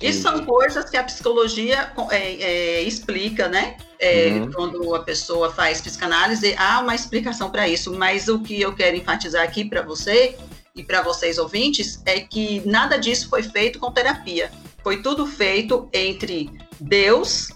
Isso 0.00 0.22
são 0.22 0.46
coisas 0.46 0.88
que 0.88 0.96
a 0.96 1.04
psicologia 1.04 1.92
é, 2.10 2.42
é, 2.42 2.82
explica, 2.82 3.48
né? 3.48 3.76
É, 3.98 4.28
uhum. 4.28 4.50
Quando 4.50 4.94
a 4.94 5.02
pessoa 5.02 5.52
faz 5.52 5.82
psicanálise, 5.82 6.54
há 6.56 6.80
uma 6.80 6.94
explicação 6.94 7.50
para 7.50 7.68
isso. 7.68 7.92
Mas 7.92 8.28
o 8.28 8.40
que 8.40 8.58
eu 8.58 8.74
quero 8.74 8.96
enfatizar 8.96 9.44
aqui 9.44 9.62
para 9.62 9.82
você 9.82 10.38
e 10.74 10.82
para 10.82 11.02
vocês 11.02 11.36
ouvintes 11.36 12.00
é 12.06 12.20
que 12.20 12.62
nada 12.64 12.96
disso 12.96 13.28
foi 13.28 13.42
feito 13.42 13.78
com 13.78 13.92
terapia. 13.92 14.50
Foi 14.82 15.02
tudo 15.02 15.26
feito 15.26 15.86
entre 15.92 16.50
Deus 16.80 17.50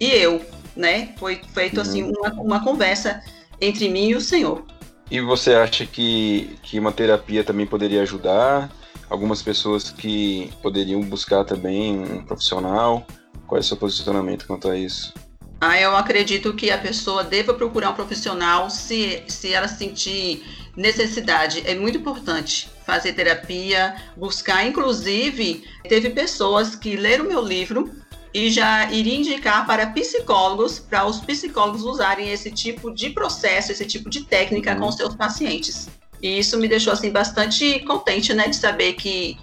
e 0.00 0.10
eu, 0.10 0.44
né? 0.74 1.14
Foi 1.18 1.40
feito 1.54 1.80
assim 1.80 2.02
uhum. 2.02 2.12
uma, 2.18 2.32
uma 2.32 2.64
conversa 2.64 3.22
entre 3.60 3.88
mim 3.88 4.08
e 4.08 4.16
o 4.16 4.20
Senhor. 4.20 4.64
E 5.12 5.20
você 5.20 5.52
acha 5.52 5.84
que, 5.84 6.58
que 6.62 6.78
uma 6.78 6.90
terapia 6.90 7.44
também 7.44 7.66
poderia 7.66 8.00
ajudar? 8.00 8.72
Algumas 9.10 9.42
pessoas 9.42 9.90
que 9.90 10.50
poderiam 10.62 11.02
buscar 11.02 11.44
também 11.44 11.98
um 11.98 12.24
profissional? 12.24 13.06
Qual 13.46 13.58
é 13.58 13.60
o 13.60 13.62
seu 13.62 13.76
posicionamento 13.76 14.46
quanto 14.46 14.70
a 14.70 14.78
isso? 14.78 15.12
Ah, 15.60 15.78
eu 15.78 15.94
acredito 15.94 16.54
que 16.54 16.70
a 16.70 16.78
pessoa 16.78 17.22
deva 17.22 17.52
procurar 17.52 17.90
um 17.90 17.94
profissional 17.94 18.70
se, 18.70 19.22
se 19.28 19.52
ela 19.52 19.68
sentir 19.68 20.44
necessidade. 20.74 21.62
É 21.66 21.74
muito 21.74 21.98
importante 21.98 22.70
fazer 22.86 23.12
terapia, 23.12 23.94
buscar. 24.16 24.66
Inclusive, 24.66 25.62
teve 25.86 26.08
pessoas 26.08 26.74
que 26.74 26.96
leram 26.96 27.26
meu 27.26 27.42
livro 27.42 28.01
e 28.34 28.50
já 28.50 28.90
iria 28.90 29.16
indicar 29.16 29.66
para 29.66 29.86
psicólogos, 29.88 30.78
para 30.78 31.06
os 31.06 31.20
psicólogos 31.20 31.82
usarem 31.82 32.30
esse 32.30 32.50
tipo 32.50 32.92
de 32.92 33.10
processo, 33.10 33.72
esse 33.72 33.84
tipo 33.84 34.08
de 34.08 34.24
técnica 34.24 34.74
com 34.76 34.86
uhum. 34.86 34.92
seus 34.92 35.14
pacientes. 35.14 35.88
E 36.22 36.38
isso 36.38 36.58
me 36.58 36.68
deixou 36.68 36.92
assim 36.92 37.10
bastante 37.10 37.80
contente, 37.80 38.32
né, 38.32 38.48
de 38.48 38.56
saber 38.56 38.94
que, 38.94 39.36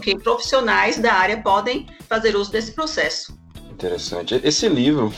que 0.00 0.16
profissionais 0.18 0.98
da 0.98 1.12
área 1.12 1.42
podem 1.42 1.86
fazer 2.08 2.36
uso 2.36 2.50
desse 2.50 2.72
processo. 2.72 3.36
Interessante. 3.70 4.40
Esse 4.44 4.68
livro, 4.68 5.12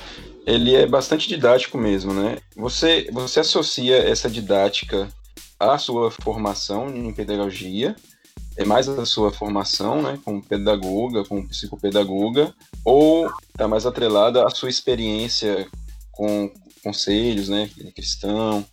ele 0.46 0.74
é 0.74 0.86
bastante 0.86 1.28
didático 1.28 1.76
mesmo, 1.76 2.14
né? 2.14 2.38
Você, 2.56 3.08
você 3.12 3.40
associa 3.40 3.98
essa 3.98 4.30
didática 4.30 5.08
à 5.60 5.76
sua 5.76 6.10
formação 6.10 6.88
em 6.88 7.12
pedagogia, 7.12 7.94
é 8.56 8.64
mais 8.64 8.88
a 8.88 9.04
sua 9.04 9.30
formação, 9.30 10.00
né, 10.00 10.18
como 10.24 10.42
pedagoga, 10.42 11.24
como 11.24 11.46
psicopedagoga, 11.46 12.54
ou 12.84 13.30
está 13.50 13.68
mais 13.68 13.84
atrelada 13.84 14.46
à 14.46 14.50
sua 14.50 14.70
experiência 14.70 15.68
com 16.10 16.50
conselhos, 16.82 17.48
né, 17.48 17.68
cristão, 17.94 18.64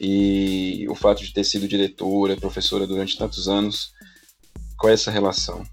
e 0.00 0.86
o 0.88 0.94
fato 0.94 1.22
de 1.22 1.32
ter 1.32 1.44
sido 1.44 1.66
diretora, 1.66 2.36
professora 2.36 2.86
durante 2.86 3.18
tantos 3.18 3.48
anos, 3.48 3.92
qual 4.78 4.90
é 4.90 4.94
essa 4.94 5.10
relação? 5.10 5.64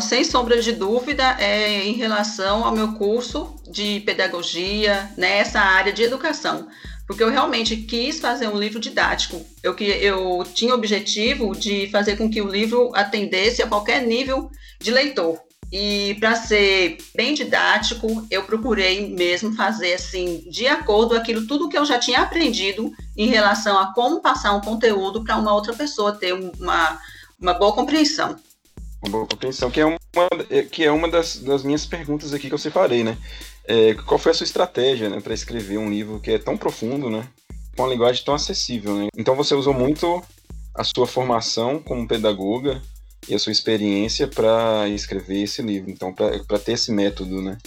Sem 0.00 0.24
sombra 0.24 0.60
de 0.60 0.72
dúvida, 0.72 1.36
é 1.40 1.86
em 1.86 1.92
relação 1.92 2.64
ao 2.64 2.72
meu 2.72 2.94
curso 2.94 3.54
de 3.70 4.00
pedagogia 4.00 5.12
nessa 5.16 5.60
área 5.60 5.92
de 5.92 6.02
educação 6.02 6.68
porque 7.08 7.24
eu 7.24 7.30
realmente 7.30 7.74
quis 7.74 8.20
fazer 8.20 8.48
um 8.48 8.58
livro 8.58 8.78
didático. 8.78 9.42
Eu, 9.62 9.74
eu 9.78 10.44
tinha 10.52 10.74
o 10.74 10.76
objetivo 10.76 11.56
de 11.56 11.88
fazer 11.90 12.18
com 12.18 12.30
que 12.30 12.42
o 12.42 12.46
livro 12.46 12.92
atendesse 12.94 13.62
a 13.62 13.66
qualquer 13.66 14.06
nível 14.06 14.50
de 14.78 14.90
leitor. 14.90 15.40
E 15.72 16.16
para 16.20 16.36
ser 16.36 16.98
bem 17.14 17.32
didático, 17.32 18.26
eu 18.30 18.42
procurei 18.42 19.08
mesmo 19.08 19.54
fazer 19.54 19.94
assim, 19.94 20.44
de 20.50 20.66
acordo 20.66 21.14
com 21.14 21.20
aquilo 21.20 21.46
tudo 21.46 21.68
que 21.68 21.78
eu 21.78 21.84
já 21.84 21.98
tinha 21.98 22.20
aprendido 22.20 22.92
em 23.16 23.26
relação 23.26 23.78
a 23.78 23.92
como 23.94 24.20
passar 24.20 24.54
um 24.54 24.60
conteúdo 24.60 25.24
para 25.24 25.36
uma 25.36 25.54
outra 25.54 25.72
pessoa 25.72 26.12
ter 26.12 26.34
uma, 26.34 27.00
uma 27.40 27.54
boa 27.54 27.72
compreensão. 27.72 28.36
Uma 29.02 29.12
boa 29.12 29.26
compreensão, 29.26 29.70
que 29.70 29.80
é 29.80 29.86
uma, 29.86 29.98
que 30.70 30.84
é 30.84 30.90
uma 30.90 31.08
das, 31.08 31.36
das 31.36 31.62
minhas 31.62 31.86
perguntas 31.86 32.34
aqui 32.34 32.48
que 32.48 32.54
eu 32.54 32.58
separei, 32.58 33.02
né? 33.02 33.16
É, 33.68 33.92
qual 34.06 34.18
foi 34.18 34.32
a 34.32 34.34
sua 34.34 34.44
estratégia 34.44 35.10
né, 35.10 35.20
para 35.20 35.34
escrever 35.34 35.76
um 35.76 35.90
livro 35.90 36.18
que 36.18 36.30
é 36.30 36.38
tão 36.38 36.56
profundo, 36.56 37.10
né? 37.10 37.28
Com 37.76 37.82
uma 37.82 37.92
linguagem 37.92 38.24
tão 38.24 38.34
acessível, 38.34 38.94
né? 38.94 39.08
Então 39.14 39.36
você 39.36 39.54
usou 39.54 39.74
muito 39.74 40.24
a 40.74 40.82
sua 40.82 41.06
formação 41.06 41.78
como 41.78 42.08
pedagoga 42.08 42.80
e 43.28 43.34
a 43.34 43.38
sua 43.38 43.52
experiência 43.52 44.26
para 44.26 44.88
escrever 44.88 45.42
esse 45.42 45.60
livro, 45.60 45.90
então 45.90 46.14
para 46.14 46.58
ter 46.58 46.72
esse 46.72 46.90
método, 46.90 47.42
né? 47.42 47.58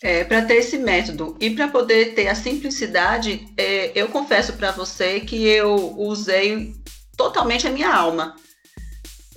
É, 0.00 0.22
para 0.22 0.42
ter 0.42 0.58
esse 0.58 0.78
método 0.78 1.36
e 1.40 1.50
para 1.50 1.66
poder 1.66 2.14
ter 2.14 2.28
a 2.28 2.34
simplicidade, 2.36 3.48
é, 3.56 3.90
eu 3.98 4.08
confesso 4.08 4.52
para 4.52 4.70
você 4.70 5.18
que 5.18 5.44
eu 5.44 5.98
usei 5.98 6.72
totalmente 7.16 7.66
a 7.66 7.70
minha 7.70 7.92
alma 7.92 8.36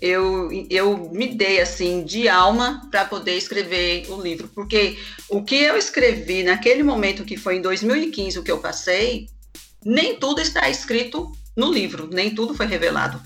eu, 0.02 0.50
eu 0.70 1.10
me 1.12 1.28
dei 1.28 1.62
assim 1.62 2.04
de 2.04 2.28
alma 2.28 2.88
para 2.90 3.06
poder 3.06 3.38
escrever 3.38 4.06
o 4.10 4.22
livro, 4.22 4.50
porque 4.54 4.98
o 5.30 5.44
que 5.44 5.56
eu 5.56 5.78
escrevi 5.78 6.44
naquele 6.44 6.84
momento 6.84 7.26
que 7.26 7.38
foi 7.38 7.58
em 7.58 7.62
2015 7.62 8.40
o 8.40 8.44
que 8.44 8.52
eu 8.52 8.60
passei, 8.60 9.30
nem 9.84 10.16
tudo 10.16 10.42
está 10.42 10.70
escrito 10.70 11.32
no 11.56 11.72
livro, 11.72 12.10
nem 12.12 12.34
tudo 12.34 12.54
foi 12.54 12.66
revelado, 12.66 13.22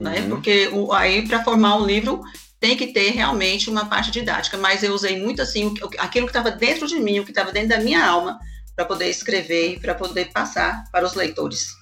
né? 0.00 0.20
Uhum. 0.20 0.28
Porque 0.30 0.68
o, 0.72 0.92
aí 0.92 1.26
para 1.26 1.44
formar 1.44 1.76
um 1.76 1.86
livro 1.86 2.22
tem 2.58 2.76
que 2.76 2.88
ter 2.88 3.10
realmente 3.10 3.68
uma 3.68 3.86
parte 3.86 4.10
didática, 4.10 4.56
mas 4.56 4.82
eu 4.82 4.94
usei 4.94 5.18
muito 5.20 5.42
assim 5.42 5.74
aquilo 5.98 6.26
que 6.26 6.30
estava 6.30 6.50
dentro 6.50 6.86
de 6.86 6.98
mim, 6.98 7.20
o 7.20 7.24
que 7.24 7.30
estava 7.30 7.52
dentro 7.52 7.70
da 7.70 7.80
minha 7.80 8.04
alma 8.04 8.38
para 8.74 8.84
poder 8.84 9.08
escrever 9.08 9.74
e 9.74 9.78
para 9.78 9.94
poder 9.94 10.30
passar 10.32 10.84
para 10.90 11.04
os 11.04 11.14
leitores. 11.14 11.76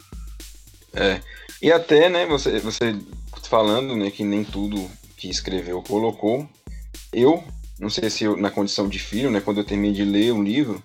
É. 0.92 1.20
E 1.60 1.70
até, 1.70 2.08
né, 2.08 2.26
você, 2.26 2.58
você 2.58 2.96
falando, 3.52 3.94
né, 3.94 4.10
que 4.10 4.24
nem 4.24 4.42
tudo 4.42 4.90
que 5.14 5.28
escreveu 5.28 5.82
colocou. 5.82 6.48
Eu, 7.12 7.44
não 7.78 7.90
sei 7.90 8.08
se 8.08 8.24
eu, 8.24 8.34
na 8.34 8.50
condição 8.50 8.88
de 8.88 8.98
filho, 8.98 9.30
né, 9.30 9.42
quando 9.42 9.58
eu 9.58 9.64
terminei 9.64 9.92
de 9.92 10.06
ler 10.06 10.32
um 10.32 10.42
livro, 10.42 10.82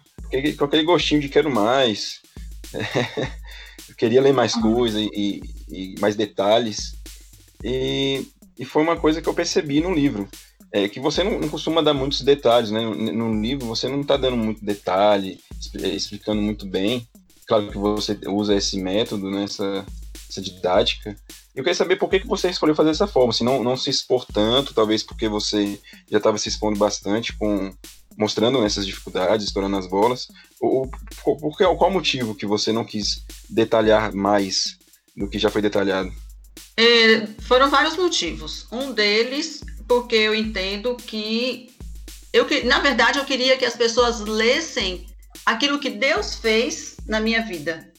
com 0.57 0.65
aquele 0.65 0.83
gostinho 0.83 1.21
de 1.21 1.29
quero 1.29 1.49
mais, 1.49 2.19
eu 3.87 3.95
queria 3.95 4.21
ler 4.21 4.33
mais 4.33 4.53
coisas 4.53 5.01
e, 5.01 5.41
e, 5.69 5.95
mais 6.01 6.17
detalhes. 6.17 6.93
E, 7.63 8.27
e 8.59 8.65
foi 8.65 8.83
uma 8.83 8.97
coisa 8.97 9.21
que 9.21 9.29
eu 9.29 9.33
percebi 9.33 9.79
no 9.79 9.93
livro. 9.93 10.27
É 10.69 10.89
que 10.89 10.99
você 10.99 11.23
não, 11.23 11.39
não 11.39 11.47
costuma 11.47 11.81
dar 11.81 11.93
muitos 11.93 12.21
detalhes, 12.21 12.69
né? 12.69 12.81
No, 12.81 12.95
no 13.31 13.41
livro 13.41 13.65
você 13.65 13.87
não 13.87 14.01
está 14.01 14.17
dando 14.17 14.35
muito 14.35 14.65
detalhe, 14.65 15.39
explicando 15.73 16.41
muito 16.41 16.65
bem. 16.65 17.07
Claro 17.47 17.71
que 17.71 17.77
você 17.77 18.19
usa 18.27 18.53
esse 18.53 18.77
método, 18.77 19.31
né? 19.31 19.45
essa, 19.45 19.85
essa 20.29 20.41
didática, 20.41 21.15
eu 21.57 21.63
queria 21.63 21.73
saber 21.73 21.95
por 21.95 22.07
que, 22.07 22.19
que 22.19 22.27
você 22.27 22.51
escolheu 22.51 22.75
fazer 22.75 22.91
dessa 22.91 23.07
forma, 23.07 23.31
assim, 23.31 23.43
não, 23.43 23.63
não 23.63 23.75
se 23.75 23.89
expor 23.89 24.27
tanto, 24.31 24.75
talvez 24.75 25.01
porque 25.01 25.27
você 25.27 25.81
já 26.07 26.19
estava 26.19 26.37
se 26.37 26.47
expondo 26.47 26.77
bastante 26.77 27.33
com 27.35 27.73
mostrando 28.15 28.63
essas 28.63 28.85
dificuldades, 28.85 29.47
estourando 29.47 29.75
as 29.75 29.87
bolas. 29.87 30.27
Ou, 30.61 30.87
por, 31.23 31.57
qual, 31.57 31.75
qual 31.75 31.89
motivo 31.89 32.35
que 32.35 32.45
você 32.45 32.71
não 32.71 32.85
quis 32.85 33.25
detalhar 33.49 34.13
mais 34.13 34.77
do 35.15 35.27
que 35.27 35.39
já 35.39 35.49
foi 35.49 35.63
detalhado? 35.63 36.13
É, 36.77 37.25
foram 37.41 37.71
vários 37.71 37.97
motivos. 37.97 38.67
Um 38.71 38.91
deles, 38.91 39.63
porque 39.87 40.15
eu 40.15 40.35
entendo 40.35 40.95
que 40.95 41.71
eu 42.31 42.45
na 42.65 42.79
verdade 42.81 43.17
eu 43.17 43.25
queria 43.25 43.57
que 43.57 43.65
as 43.65 43.75
pessoas 43.75 44.19
lessem 44.19 45.07
aquilo 45.43 45.79
que 45.79 45.89
Deus 45.89 46.35
fez 46.35 46.97
na 47.07 47.19
minha 47.19 47.41
vida 47.41 47.91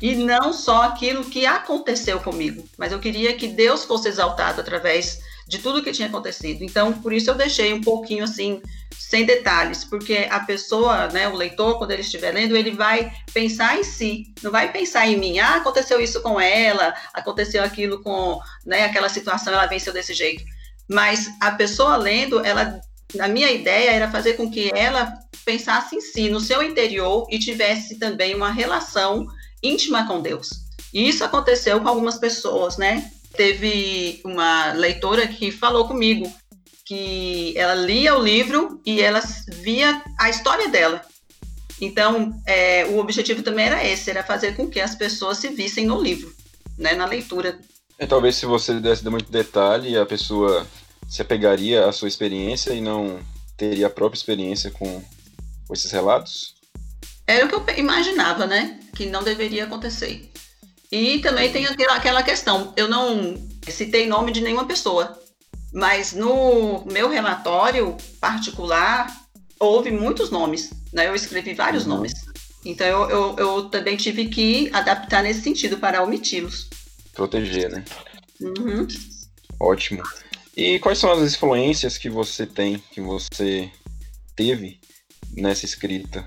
e 0.00 0.14
não 0.14 0.52
só 0.52 0.84
aquilo 0.84 1.24
que 1.24 1.44
aconteceu 1.44 2.20
comigo, 2.20 2.64
mas 2.76 2.92
eu 2.92 2.98
queria 2.98 3.34
que 3.34 3.48
Deus 3.48 3.84
fosse 3.84 4.08
exaltado 4.08 4.60
através 4.60 5.20
de 5.48 5.58
tudo 5.58 5.82
que 5.82 5.92
tinha 5.92 6.08
acontecido. 6.08 6.62
Então, 6.62 6.92
por 6.92 7.12
isso 7.12 7.30
eu 7.30 7.34
deixei 7.34 7.72
um 7.72 7.80
pouquinho 7.80 8.22
assim, 8.22 8.60
sem 8.96 9.24
detalhes, 9.24 9.82
porque 9.82 10.28
a 10.30 10.40
pessoa, 10.40 11.08
né, 11.08 11.26
o 11.26 11.34
leitor, 11.34 11.78
quando 11.78 11.92
ele 11.92 12.02
estiver 12.02 12.32
lendo, 12.32 12.54
ele 12.54 12.72
vai 12.72 13.10
pensar 13.32 13.78
em 13.78 13.82
si, 13.82 14.26
não 14.42 14.50
vai 14.50 14.70
pensar 14.70 15.08
em 15.08 15.16
mim. 15.16 15.38
Ah, 15.38 15.56
aconteceu 15.56 15.98
isso 16.00 16.20
com 16.20 16.38
ela, 16.38 16.94
aconteceu 17.14 17.64
aquilo 17.64 18.02
com, 18.02 18.38
né, 18.66 18.84
aquela 18.84 19.08
situação, 19.08 19.52
ela 19.52 19.66
venceu 19.66 19.92
desse 19.92 20.12
jeito. 20.12 20.44
Mas 20.86 21.30
a 21.40 21.50
pessoa 21.52 21.96
lendo, 21.96 22.44
ela, 22.44 22.78
a 23.18 23.28
minha 23.28 23.50
ideia 23.50 23.90
era 23.90 24.10
fazer 24.10 24.34
com 24.34 24.50
que 24.50 24.70
ela 24.74 25.14
pensasse 25.46 25.96
em 25.96 26.00
si, 26.00 26.28
no 26.28 26.40
seu 26.40 26.62
interior 26.62 27.26
e 27.30 27.38
tivesse 27.38 27.98
também 27.98 28.34
uma 28.34 28.50
relação 28.50 29.26
íntima 29.62 30.06
com 30.06 30.20
Deus. 30.20 30.50
E 30.92 31.08
isso 31.08 31.24
aconteceu 31.24 31.80
com 31.80 31.88
algumas 31.88 32.18
pessoas, 32.18 32.76
né? 32.76 33.10
teve 33.38 34.20
uma 34.24 34.72
leitora 34.72 35.26
que 35.28 35.52
falou 35.52 35.86
comigo 35.86 36.30
que 36.84 37.56
ela 37.56 37.74
lia 37.74 38.18
o 38.18 38.22
livro 38.22 38.80
e 38.84 39.00
ela 39.00 39.20
via 39.60 40.02
a 40.18 40.28
história 40.28 40.68
dela. 40.68 41.02
Então, 41.80 42.34
é, 42.44 42.86
o 42.86 42.98
objetivo 42.98 43.42
também 43.42 43.66
era 43.66 43.86
esse, 43.86 44.10
era 44.10 44.24
fazer 44.24 44.56
com 44.56 44.68
que 44.68 44.80
as 44.80 44.96
pessoas 44.96 45.38
se 45.38 45.48
vissem 45.48 45.86
no 45.86 46.02
livro, 46.02 46.34
né, 46.76 46.94
na 46.94 47.06
leitura. 47.06 47.60
É, 47.96 48.06
talvez 48.06 48.34
se 48.34 48.46
você 48.46 48.80
desse 48.80 49.08
muito 49.08 49.30
detalhe, 49.30 49.96
a 49.96 50.04
pessoa 50.04 50.66
se 51.08 51.22
apegaria 51.22 51.86
à 51.86 51.92
sua 51.92 52.08
experiência 52.08 52.72
e 52.72 52.80
não 52.80 53.20
teria 53.56 53.86
a 53.86 53.90
própria 53.90 54.18
experiência 54.18 54.72
com, 54.72 55.00
com 55.66 55.74
esses 55.74 55.92
relatos? 55.92 56.56
Era 57.28 57.44
o 57.44 57.48
que 57.48 57.54
eu 57.54 57.78
imaginava, 57.78 58.46
né? 58.46 58.80
Que 58.96 59.04
não 59.04 59.22
deveria 59.22 59.64
acontecer. 59.64 60.32
E 60.90 61.18
também 61.18 61.52
tem 61.52 61.66
aquela 61.90 62.22
questão, 62.22 62.72
eu 62.74 62.88
não 62.88 63.36
citei 63.68 64.06
nome 64.06 64.32
de 64.32 64.40
nenhuma 64.40 64.64
pessoa, 64.64 65.20
mas 65.70 66.14
no 66.14 66.86
meu 66.90 67.10
relatório 67.10 67.94
particular 68.18 69.14
houve 69.60 69.90
muitos 69.90 70.30
nomes, 70.30 70.70
né? 70.90 71.06
Eu 71.06 71.14
escrevi 71.14 71.52
vários 71.52 71.82
uhum. 71.82 71.96
nomes. 71.96 72.14
Então 72.64 72.86
eu, 72.86 73.10
eu, 73.10 73.36
eu, 73.36 73.68
também 73.68 73.98
tive 73.98 74.26
que 74.28 74.70
adaptar 74.72 75.22
nesse 75.22 75.42
sentido 75.42 75.76
para 75.76 76.02
omiti-los. 76.02 76.70
Proteger, 77.12 77.70
né? 77.70 77.84
Uhum. 78.40 78.88
Ótimo. 79.60 80.02
E 80.56 80.78
quais 80.78 80.98
são 80.98 81.12
as 81.12 81.34
influências 81.34 81.98
que 81.98 82.08
você 82.08 82.46
tem, 82.46 82.82
que 82.90 83.02
você 83.02 83.70
teve 84.34 84.80
nessa 85.36 85.66
escrita? 85.66 86.26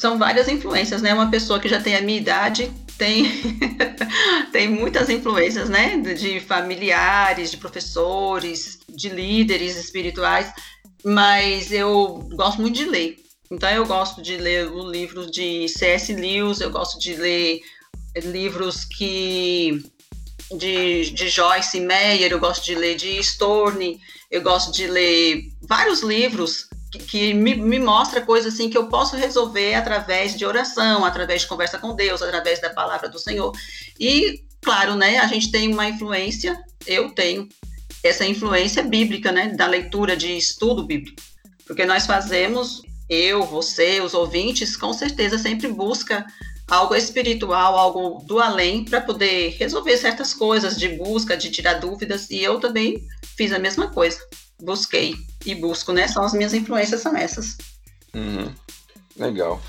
São 0.00 0.16
várias 0.16 0.48
influências, 0.48 1.02
né? 1.02 1.12
Uma 1.12 1.30
pessoa 1.30 1.60
que 1.60 1.68
já 1.68 1.78
tem 1.78 1.94
a 1.94 2.00
minha 2.00 2.18
idade 2.18 2.72
tem, 2.96 3.26
tem 4.50 4.66
muitas 4.66 5.10
influências, 5.10 5.68
né? 5.68 5.98
De 5.98 6.40
familiares, 6.40 7.50
de 7.50 7.58
professores, 7.58 8.78
de 8.88 9.10
líderes 9.10 9.76
espirituais, 9.76 10.50
mas 11.04 11.70
eu 11.70 12.26
gosto 12.34 12.62
muito 12.62 12.76
de 12.76 12.86
ler. 12.86 13.18
Então 13.50 13.68
eu 13.68 13.84
gosto 13.84 14.22
de 14.22 14.38
ler 14.38 14.72
o 14.72 14.90
livro 14.90 15.30
de 15.30 15.68
C.S. 15.68 16.14
Lewis, 16.14 16.62
eu 16.62 16.70
gosto 16.70 16.98
de 16.98 17.16
ler 17.16 17.60
livros 18.24 18.86
que 18.86 19.84
de, 20.56 21.10
de 21.10 21.28
Joyce 21.28 21.78
Meyer, 21.78 22.32
eu 22.32 22.40
gosto 22.40 22.64
de 22.64 22.74
ler 22.74 22.96
de 22.96 23.18
Storni, 23.18 24.00
eu 24.30 24.40
gosto 24.40 24.72
de 24.72 24.86
ler 24.86 25.50
vários 25.60 26.00
livros 26.02 26.70
que, 26.98 27.32
me, 27.32 27.54
me, 27.54 27.78
mostra 27.78 28.20
coisas 28.20 28.54
assim 28.54 28.68
que 28.68 28.76
eu 28.76 28.88
posso 28.88 29.16
resolver 29.16 29.74
através 29.74 30.36
de 30.36 30.44
oração, 30.44 31.04
através 31.04 31.42
de 31.42 31.48
conversa 31.48 31.78
com 31.78 31.94
Deus, 31.94 32.20
através 32.22 32.60
da 32.60 32.70
palavra 32.70 33.08
do 33.08 33.18
Senhor. 33.18 33.52
E, 33.98 34.42
claro, 34.60 34.96
né, 34.96 35.18
a 35.18 35.26
gente 35.26 35.50
tem 35.50 35.72
uma 35.72 35.88
influência, 35.88 36.58
eu 36.86 37.10
tenho 37.10 37.48
essa 38.02 38.24
influência 38.24 38.82
bíblica, 38.82 39.30
né, 39.30 39.48
da 39.48 39.66
leitura 39.66 40.16
de 40.16 40.36
estudo 40.36 40.84
bíblico. 40.84 41.22
Porque 41.66 41.84
nós 41.84 42.06
fazemos, 42.06 42.82
eu, 43.08 43.44
você, 43.44 44.00
os 44.00 44.14
ouvintes, 44.14 44.76
com 44.76 44.92
certeza 44.92 45.38
sempre 45.38 45.68
busca 45.68 46.26
algo 46.68 46.94
espiritual, 46.94 47.76
algo 47.76 48.24
do 48.24 48.40
além, 48.40 48.84
para 48.84 49.00
poder 49.00 49.56
resolver 49.58 49.96
certas 49.96 50.32
coisas 50.32 50.76
de 50.76 50.88
busca, 50.88 51.36
de 51.36 51.50
tirar 51.50 51.74
dúvidas, 51.74 52.30
e 52.30 52.42
eu 52.42 52.58
também 52.58 53.04
fiz 53.36 53.52
a 53.52 53.58
mesma 53.58 53.88
coisa 53.88 54.18
busquei 54.62 55.14
e 55.44 55.54
busco, 55.54 55.92
né? 55.92 56.06
São 56.08 56.24
as 56.24 56.32
minhas 56.32 56.54
influências, 56.54 57.00
são 57.00 57.16
essas. 57.16 57.56
Uhum. 58.14 58.52
Legal. 59.16 59.60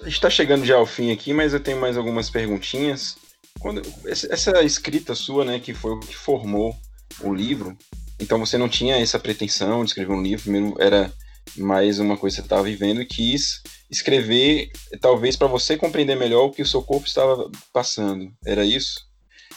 A 0.00 0.04
gente 0.04 0.14
está 0.14 0.30
chegando 0.30 0.64
já 0.64 0.76
ao 0.76 0.86
fim 0.86 1.10
aqui, 1.10 1.32
mas 1.32 1.52
eu 1.52 1.60
tenho 1.60 1.80
mais 1.80 1.96
algumas 1.96 2.30
perguntinhas. 2.30 3.16
Quando 3.60 3.80
essa 4.06 4.62
escrita 4.62 5.14
sua, 5.14 5.44
né, 5.44 5.58
que 5.58 5.72
foi 5.72 5.92
o 5.92 6.00
que 6.00 6.16
formou 6.16 6.76
o 7.20 7.32
livro, 7.32 7.76
então 8.20 8.38
você 8.38 8.58
não 8.58 8.68
tinha 8.68 8.96
essa 8.96 9.18
pretensão 9.18 9.84
de 9.84 9.90
escrever 9.90 10.12
um 10.12 10.22
livro, 10.22 10.50
mesmo 10.50 10.76
era 10.78 11.12
mais 11.56 11.98
uma 11.98 12.16
coisa 12.16 12.36
que 12.36 12.42
você 12.42 12.46
estava 12.46 12.62
vivendo 12.64 13.00
e 13.00 13.06
quis 13.06 13.62
escrever, 13.90 14.70
talvez 15.00 15.36
para 15.36 15.46
você 15.46 15.76
compreender 15.76 16.16
melhor 16.16 16.46
o 16.46 16.50
que 16.50 16.62
o 16.62 16.66
seu 16.66 16.82
corpo 16.82 17.06
estava 17.06 17.50
passando. 17.72 18.32
Era 18.44 18.64
isso? 18.64 19.06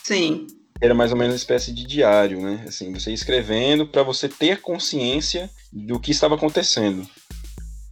Sim 0.04 0.48
era 0.80 0.94
mais 0.94 1.12
ou 1.12 1.18
menos 1.18 1.34
uma 1.34 1.38
espécie 1.38 1.72
de 1.72 1.86
diário, 1.86 2.42
né? 2.42 2.66
Assim, 2.68 2.94
você 2.94 3.12
escrevendo 3.12 3.88
para 3.88 4.04
você 4.04 4.30
ter 4.30 4.62
consciência 4.62 5.50
do 5.72 6.00
que 6.00 6.12
estava 6.12 6.36
acontecendo. 6.36 7.08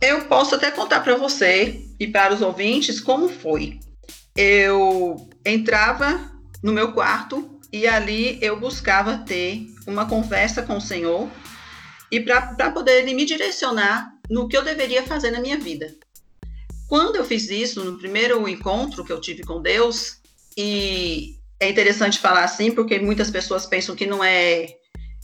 Eu 0.02 0.26
posso 0.26 0.56
até 0.56 0.70
contar 0.72 1.02
para 1.02 1.16
você 1.16 1.82
e 2.00 2.08
para 2.08 2.34
os 2.34 2.42
ouvintes 2.42 3.00
como 3.00 3.28
foi. 3.28 3.80
Eu 4.36 5.30
entrava 5.46 6.32
no 6.62 6.72
meu 6.72 6.92
quarto 6.92 7.60
e 7.72 7.88
ali 7.88 8.38
eu 8.42 8.60
buscava 8.60 9.18
ter 9.20 9.68
uma 9.88 10.08
conversa 10.08 10.62
com 10.62 10.78
o 10.78 10.82
Senhor 10.82 11.30
e 12.12 12.20
para 12.20 12.72
poder 12.72 13.02
ele 13.02 13.14
me 13.14 13.26
direcionar 13.26 14.14
no 14.30 14.48
que 14.48 14.56
eu 14.56 14.64
deveria 14.64 15.04
fazer 15.04 15.32
na 15.32 15.40
minha 15.40 15.58
vida. 15.58 15.96
Quando 16.88 17.16
eu 17.16 17.26
fiz 17.26 17.50
isso, 17.50 17.84
no 17.84 17.98
primeiro 17.98 18.48
encontro 18.48 19.04
que 19.04 19.12
eu 19.12 19.20
tive 19.20 19.44
com 19.44 19.62
Deus, 19.62 20.20
e 20.56 21.36
é 21.60 21.70
interessante 21.70 22.20
falar 22.20 22.44
assim, 22.44 22.72
porque 22.72 23.00
muitas 23.00 23.30
pessoas 23.30 23.66
pensam 23.66 23.96
que 23.96 24.06
não 24.06 24.24
é, 24.24 24.68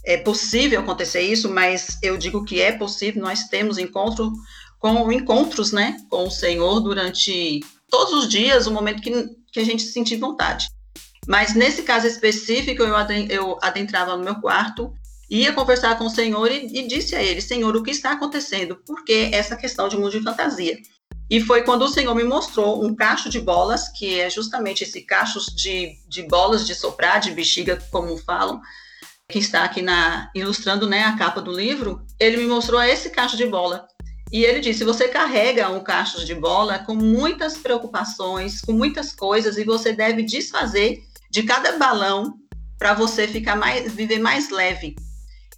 é 0.06 0.18
possível 0.18 0.80
acontecer 0.80 1.22
isso, 1.22 1.50
mas 1.50 1.98
eu 2.02 2.18
digo 2.18 2.46
que 2.46 2.62
é 2.62 2.72
possível, 2.72 3.22
nós 3.22 3.46
temos 3.46 3.78
encontro 3.78 4.32
com 4.80 5.12
encontros 5.12 5.72
né, 5.72 5.98
com 6.10 6.26
o 6.26 6.32
Senhor 6.32 6.80
durante 6.80 7.60
todos 7.90 8.14
os 8.14 8.28
dias, 8.28 8.66
o 8.66 8.72
momento 8.72 9.02
que, 9.02 9.12
que 9.52 9.60
a 9.60 9.64
gente 9.64 9.84
sentir 9.84 10.18
vontade. 10.18 10.68
Mas 11.28 11.54
nesse 11.54 11.84
caso 11.84 12.08
específico, 12.08 12.82
eu, 12.82 13.60
adentrava 13.62 14.18
no 14.18 14.24
meu 14.24 14.36
quarto, 14.36 14.92
ia 15.30 15.54
conversar 15.54 15.98
com 15.98 16.06
o 16.06 16.10
Senhor 16.10 16.52
e, 16.52 16.66
e 16.66 16.88
disse 16.88 17.16
a 17.16 17.22
ele: 17.22 17.42
Senhor, 17.42 17.76
o 17.76 17.84
que 17.84 17.92
está 17.92 18.14
acontecendo? 18.14 18.76
Por 18.86 19.04
que 19.06 19.30
essa 19.32 19.56
questão 19.56 19.88
de 19.88 19.98
mundo 19.98 20.12
de 20.12 20.24
fantasia? 20.24 20.78
E 21.32 21.40
foi 21.40 21.64
quando 21.64 21.84
o 21.84 21.88
Senhor 21.88 22.14
me 22.14 22.26
mostrou 22.26 22.86
um 22.86 22.94
cacho 22.94 23.30
de 23.30 23.40
bolas, 23.40 23.88
que 23.88 24.20
é 24.20 24.30
justamente 24.30 24.84
esse 24.84 25.00
cacho 25.00 25.40
de, 25.56 25.98
de 26.06 26.24
bolas 26.24 26.68
de 26.68 26.76
soprar, 26.76 27.22
de 27.22 27.32
bexiga, 27.32 27.82
como 27.90 28.18
falam, 28.18 28.60
que 29.30 29.40
está 29.40 29.64
aqui 29.64 29.82
na 29.82 30.30
ilustrando 30.36 30.90
né, 30.90 31.06
a 31.06 31.16
capa 31.16 31.40
do 31.40 31.54
livro. 31.54 32.06
Ele 32.20 32.36
me 32.36 32.48
mostrou 32.48 32.84
esse 32.84 33.10
cacho 33.10 33.38
de 33.38 33.46
bola. 33.46 33.88
E 34.30 34.44
ele 34.44 34.60
disse: 34.60 34.84
você 34.84 35.08
carrega 35.08 35.70
um 35.70 35.80
cacho 35.80 36.26
de 36.26 36.36
bola 36.36 36.80
com 36.80 36.96
muitas 36.96 37.58
preocupações, 37.58 38.60
com 38.60 38.74
muitas 38.74 39.14
coisas, 39.16 39.58
e 39.58 39.64
você 39.64 39.94
deve 39.94 40.24
desfazer 40.24 41.02
de 41.30 41.44
cada 41.44 41.78
balão 41.78 42.34
para 42.78 42.94
você 42.94 43.26
ficar 43.26 43.56
mais, 43.56 43.90
viver 43.94 44.20
mais 44.20 44.50
leve. 44.50 44.98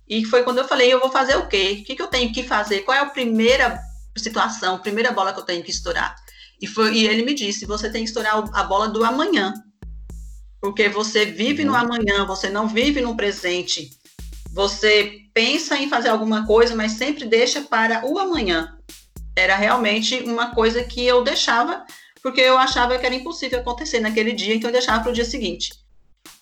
E 0.08 0.24
foi 0.24 0.44
quando 0.44 0.60
eu 0.60 0.68
falei: 0.68 0.94
eu 0.94 1.00
vou 1.00 1.10
fazer 1.10 1.36
o 1.36 1.48
quê? 1.48 1.80
O 1.82 1.84
que, 1.84 1.96
que 1.96 2.02
eu 2.02 2.08
tenho 2.08 2.32
que 2.32 2.44
fazer? 2.44 2.82
Qual 2.82 2.96
é 2.96 3.00
a 3.00 3.08
primeira 3.08 3.82
situação, 4.16 4.80
primeira 4.80 5.12
bola 5.12 5.34
que 5.34 5.40
eu 5.40 5.46
tenho 5.46 5.64
que 5.64 5.72
estourar. 5.72 6.16
E, 6.62 6.68
foi, 6.68 6.94
e 6.96 7.08
ele 7.08 7.24
me 7.24 7.34
disse: 7.34 7.66
você 7.66 7.90
tem 7.90 8.04
que 8.04 8.10
estourar 8.10 8.44
a 8.54 8.64
bola 8.64 8.88
do 8.88 9.04
amanhã. 9.04 9.54
Porque 10.62 10.88
você 10.88 11.26
vive 11.26 11.66
no 11.66 11.74
uhum. 11.74 11.80
amanhã, 11.80 12.26
você 12.26 12.50
não 12.50 12.68
vive 12.68 13.02
no 13.02 13.18
presente. 13.18 13.90
Você 14.54 15.20
pensa 15.34 15.78
em 15.78 15.90
fazer 15.90 16.10
alguma 16.10 16.46
coisa, 16.46 16.76
mas 16.76 16.94
sempre 16.94 17.26
deixa 17.26 17.62
para 17.62 18.06
o 18.06 18.18
amanhã. 18.18 18.78
Era 19.36 19.56
realmente 19.56 20.16
uma 20.24 20.54
coisa 20.54 20.84
que 20.84 21.04
eu 21.04 21.24
deixava, 21.24 21.84
porque 22.22 22.40
eu 22.40 22.58
achava 22.58 22.98
que 22.98 23.06
era 23.06 23.16
impossível 23.16 23.60
acontecer 23.60 24.00
naquele 24.00 24.32
dia, 24.32 24.56
então 24.56 24.70
eu 24.70 24.74
deixava 24.74 25.02
para 25.02 25.12
o 25.12 25.14
dia 25.14 25.26
seguinte. 25.26 25.74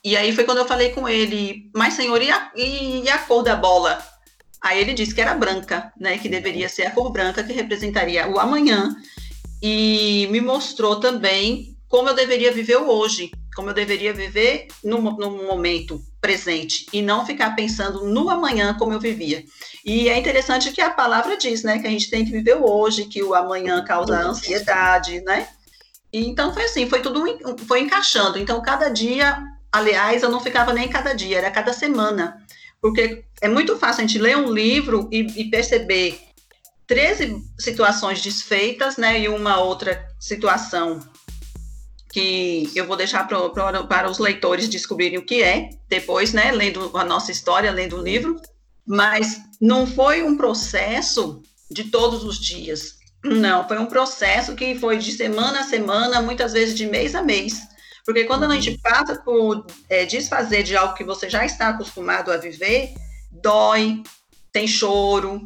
E 0.04 0.18
aí 0.18 0.34
foi 0.34 0.44
quando 0.44 0.60
eu 0.60 0.68
falei 0.68 0.90
com 0.90 1.08
ele, 1.08 1.72
mas 1.76 1.94
senhor, 1.94 2.22
e 2.22 2.30
a, 2.30 2.52
e 2.56 3.10
a 3.10 3.18
cor 3.20 3.44
da 3.44 3.56
bola? 3.56 4.04
Aí 4.64 4.80
ele 4.80 4.94
disse 4.94 5.16
que 5.16 5.22
era 5.22 5.34
branca, 5.34 5.92
né, 6.00 6.18
que 6.20 6.30
deveria 6.30 6.70
ser 6.70 6.86
a 6.86 6.92
cor 6.92 7.12
branca 7.12 7.44
que 7.44 7.52
representaria 7.52 8.30
o 8.30 8.40
amanhã 8.40 8.96
e 9.62 10.28
me 10.30 10.40
mostrou 10.40 11.00
também 11.00 11.76
como 11.88 12.10
eu 12.10 12.14
deveria 12.14 12.52
viver 12.52 12.78
o 12.78 12.88
hoje, 12.88 13.32
como 13.56 13.70
eu 13.70 13.74
deveria 13.74 14.14
viver 14.14 14.68
no, 14.84 15.02
no 15.02 15.32
momento 15.44 16.02
presente 16.22 16.86
e 16.94 17.02
não 17.02 17.26
ficar 17.26 17.56
pensando 17.56 18.06
no 18.06 18.30
amanhã 18.30 18.76
como 18.76 18.94
eu 18.94 19.00
vivia. 19.00 19.44
E 19.84 20.08
é 20.08 20.18
interessante 20.18 20.72
que 20.72 20.80
a 20.80 20.92
palavra 20.92 21.36
diz, 21.36 21.64
né, 21.64 21.80
que 21.80 21.88
a 21.88 21.90
gente 21.90 22.10
tem 22.10 22.24
que 22.24 22.32
viver 22.32 22.56
o 22.56 22.64
hoje, 22.64 23.06
que 23.06 23.24
o 23.24 23.34
amanhã 23.34 23.84
causa 23.84 24.22
ansiedade, 24.22 25.22
né? 25.22 25.48
E 26.14 26.28
então 26.28 26.54
foi 26.54 26.66
assim, 26.66 26.88
foi 26.88 27.02
tudo 27.02 27.24
foi 27.66 27.82
encaixando. 27.82 28.38
Então 28.38 28.62
cada 28.62 28.90
dia, 28.90 29.44
aliás, 29.72 30.22
eu 30.22 30.30
não 30.30 30.40
ficava 30.40 30.72
nem 30.72 30.88
cada 30.88 31.14
dia, 31.14 31.40
era 31.40 31.50
cada 31.50 31.74
semana 31.74 32.38
porque 32.82 33.24
é 33.42 33.50
muito 33.50 33.78
fácil 33.78 34.04
a 34.04 34.08
gente 34.08 34.20
ler 34.20 34.38
um 34.38 34.52
livro 34.52 35.10
e, 35.12 35.42
e 35.42 35.50
perceber 35.50 36.20
13 36.88 37.42
situações 37.58 38.22
desfeitas, 38.22 38.98
né, 38.98 39.20
e 39.20 39.28
uma 39.28 39.60
outra 39.60 40.06
situação 40.20 41.00
que 42.12 42.70
eu 42.76 42.86
vou 42.86 42.98
deixar 42.98 43.28
pro, 43.28 43.50
pro, 43.52 43.88
para 43.88 44.10
os 44.10 44.20
leitores 44.20 44.68
descobrirem 44.68 45.18
o 45.18 45.26
que 45.26 45.42
é, 45.42 45.70
depois, 45.88 46.34
né, 46.34 46.52
lendo 46.52 46.96
a 46.96 47.06
nossa 47.06 47.32
história, 47.32 47.72
lendo 47.72 47.98
o 47.98 48.04
livro, 48.04 48.40
mas 48.86 49.40
não 49.60 49.88
foi 49.88 50.22
um 50.22 50.36
processo 50.36 51.42
de 51.70 51.86
todos 51.86 52.26
os 52.26 52.38
dias, 52.38 53.00
não, 53.24 53.68
foi 53.68 53.78
um 53.78 53.86
processo 53.86 54.56
que 54.56 54.76
foi 54.76 54.98
de 54.98 55.12
semana 55.12 55.62
a 55.62 55.64
semana, 55.64 56.22
muitas 56.22 56.54
vezes 56.54 56.76
de 56.76 56.86
mês 56.88 57.16
a 57.16 57.22
mês, 57.22 57.62
Porque 58.04 58.24
quando 58.26 58.46
a 58.46 58.56
gente 58.56 58.80
passa 58.80 59.16
por 59.16 59.66
é, 59.88 60.06
desfazer 60.06 60.64
de 60.64 60.76
algo 60.76 60.96
que 60.96 61.04
você 61.04 61.30
já 61.30 61.46
está 61.46 61.70
acostumado 61.70 62.32
a 62.32 62.38
viver, 62.38 62.94
dói, 63.32 64.04
tem 64.52 64.68
choro, 64.68 65.46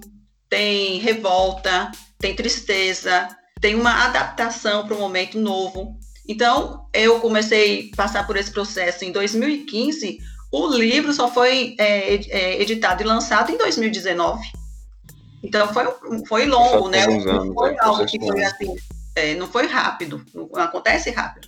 tem 0.50 1.00
revolta, 1.00 1.92
tem 2.20 2.36
tristeza, 2.36 3.28
tem 3.62 3.76
uma 3.76 4.06
adaptação 4.06 4.86
para 4.86 4.96
um 4.96 5.00
momento 5.00 5.40
novo. 5.40 5.98
Então, 6.28 6.88
eu 6.94 7.20
comecei 7.20 7.92
a 7.94 7.96
passar 7.96 8.26
por 8.26 8.36
esse 8.36 8.52
processo 8.52 9.06
em 9.06 9.12
2015. 9.12 10.20
O 10.52 10.68
livro 10.70 11.14
só 11.14 11.32
foi 11.32 11.76
é, 11.80 12.16
é, 12.16 12.62
editado 12.62 13.04
e 13.04 13.06
lançado 13.06 13.52
em 13.52 13.58
2019. 13.58 14.42
Então, 15.44 15.72
foi, 15.72 15.86
foi 16.28 16.46
longo, 16.46 16.90
né? 16.90 17.06
Não 17.06 17.54
foi 17.54 17.72
né? 17.72 17.78
algo 17.82 18.06
que 18.06 18.20
foi 18.20 18.44
assim, 18.44 18.76
é, 19.16 19.36
não 19.36 19.48
foi 19.48 19.68
rápido, 19.68 20.26
não 20.34 20.50
acontece 20.56 21.12
rápido. 21.12 21.48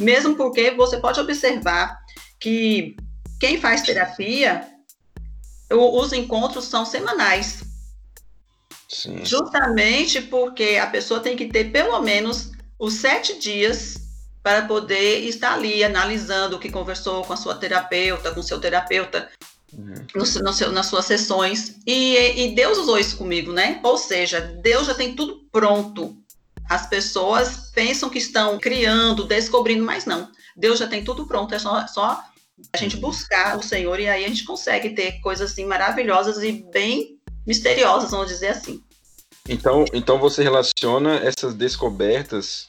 Mesmo 0.00 0.34
porque 0.34 0.72
você 0.72 0.98
pode 0.98 1.20
observar 1.20 1.98
que 2.40 2.96
quem 3.40 3.60
faz 3.60 3.82
terapia, 3.82 4.66
os 5.70 6.12
encontros 6.12 6.66
são 6.66 6.84
semanais. 6.84 7.62
Sim. 8.88 9.24
Justamente 9.24 10.20
porque 10.22 10.78
a 10.80 10.86
pessoa 10.86 11.20
tem 11.20 11.36
que 11.36 11.46
ter 11.46 11.72
pelo 11.72 12.00
menos 12.00 12.52
os 12.78 12.94
sete 12.94 13.38
dias 13.38 13.98
para 14.42 14.62
poder 14.62 15.20
estar 15.24 15.54
ali 15.54 15.82
analisando 15.82 16.56
o 16.56 16.58
que 16.58 16.70
conversou 16.70 17.24
com 17.24 17.32
a 17.32 17.36
sua 17.36 17.56
terapeuta, 17.56 18.30
com 18.30 18.38
o 18.38 18.44
seu 18.44 18.60
terapeuta, 18.60 19.28
uhum. 19.72 20.06
no, 20.14 20.42
no 20.42 20.52
seu, 20.52 20.70
nas 20.70 20.86
suas 20.86 21.04
sessões. 21.04 21.76
E, 21.84 22.16
e 22.16 22.54
Deus 22.54 22.78
usou 22.78 22.96
isso 22.96 23.16
comigo, 23.16 23.52
né? 23.52 23.80
Ou 23.82 23.98
seja, 23.98 24.40
Deus 24.40 24.86
já 24.86 24.94
tem 24.94 25.16
tudo 25.16 25.40
pronto. 25.50 26.16
As 26.68 26.88
pessoas 26.88 27.72
pensam 27.74 28.08
que 28.08 28.18
estão 28.18 28.58
criando, 28.58 29.24
descobrindo, 29.24 29.84
mas 29.84 30.04
não. 30.04 30.30
Deus 30.56 30.78
já 30.78 30.86
tem 30.86 31.02
tudo 31.02 31.26
pronto, 31.26 31.52
é 31.52 31.58
só, 31.58 31.84
só 31.88 32.24
a 32.72 32.78
gente 32.78 32.96
buscar 32.96 33.58
o 33.58 33.62
Senhor 33.62 33.98
e 34.00 34.08
aí 34.08 34.24
a 34.24 34.28
gente 34.28 34.44
consegue 34.44 34.90
ter 34.90 35.20
coisas 35.20 35.52
assim 35.52 35.64
maravilhosas 35.64 36.42
e 36.42 36.52
bem 36.72 37.18
misteriosas, 37.46 38.10
vamos 38.10 38.28
dizer 38.28 38.48
assim. 38.48 38.82
Então, 39.48 39.84
então 39.92 40.18
você 40.18 40.42
relaciona 40.42 41.16
essas 41.16 41.54
descobertas 41.54 42.68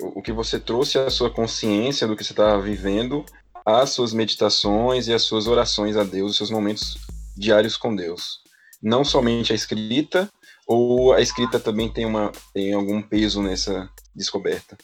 o 0.00 0.22
que 0.22 0.32
você 0.32 0.60
trouxe 0.60 0.98
à 0.98 1.10
sua 1.10 1.30
consciência 1.30 2.06
do 2.06 2.16
que 2.16 2.22
você 2.22 2.32
estava 2.32 2.60
vivendo, 2.60 3.24
às 3.64 3.90
suas 3.90 4.12
meditações 4.12 5.08
e 5.08 5.12
às 5.12 5.22
suas 5.22 5.46
orações 5.46 5.96
a 5.96 6.04
Deus, 6.04 6.32
os 6.32 6.36
seus 6.36 6.50
momentos 6.50 6.98
diários 7.36 7.76
com 7.76 7.94
Deus. 7.94 8.40
Não 8.82 9.04
somente 9.04 9.52
a 9.52 9.56
escrita, 9.56 10.28
ou 10.66 11.12
a 11.12 11.20
escrita 11.20 11.58
também 11.58 11.88
tem, 11.88 12.04
uma, 12.04 12.30
tem 12.52 12.72
algum 12.72 13.00
peso 13.02 13.42
nessa 13.42 13.88
descoberta? 14.14 14.76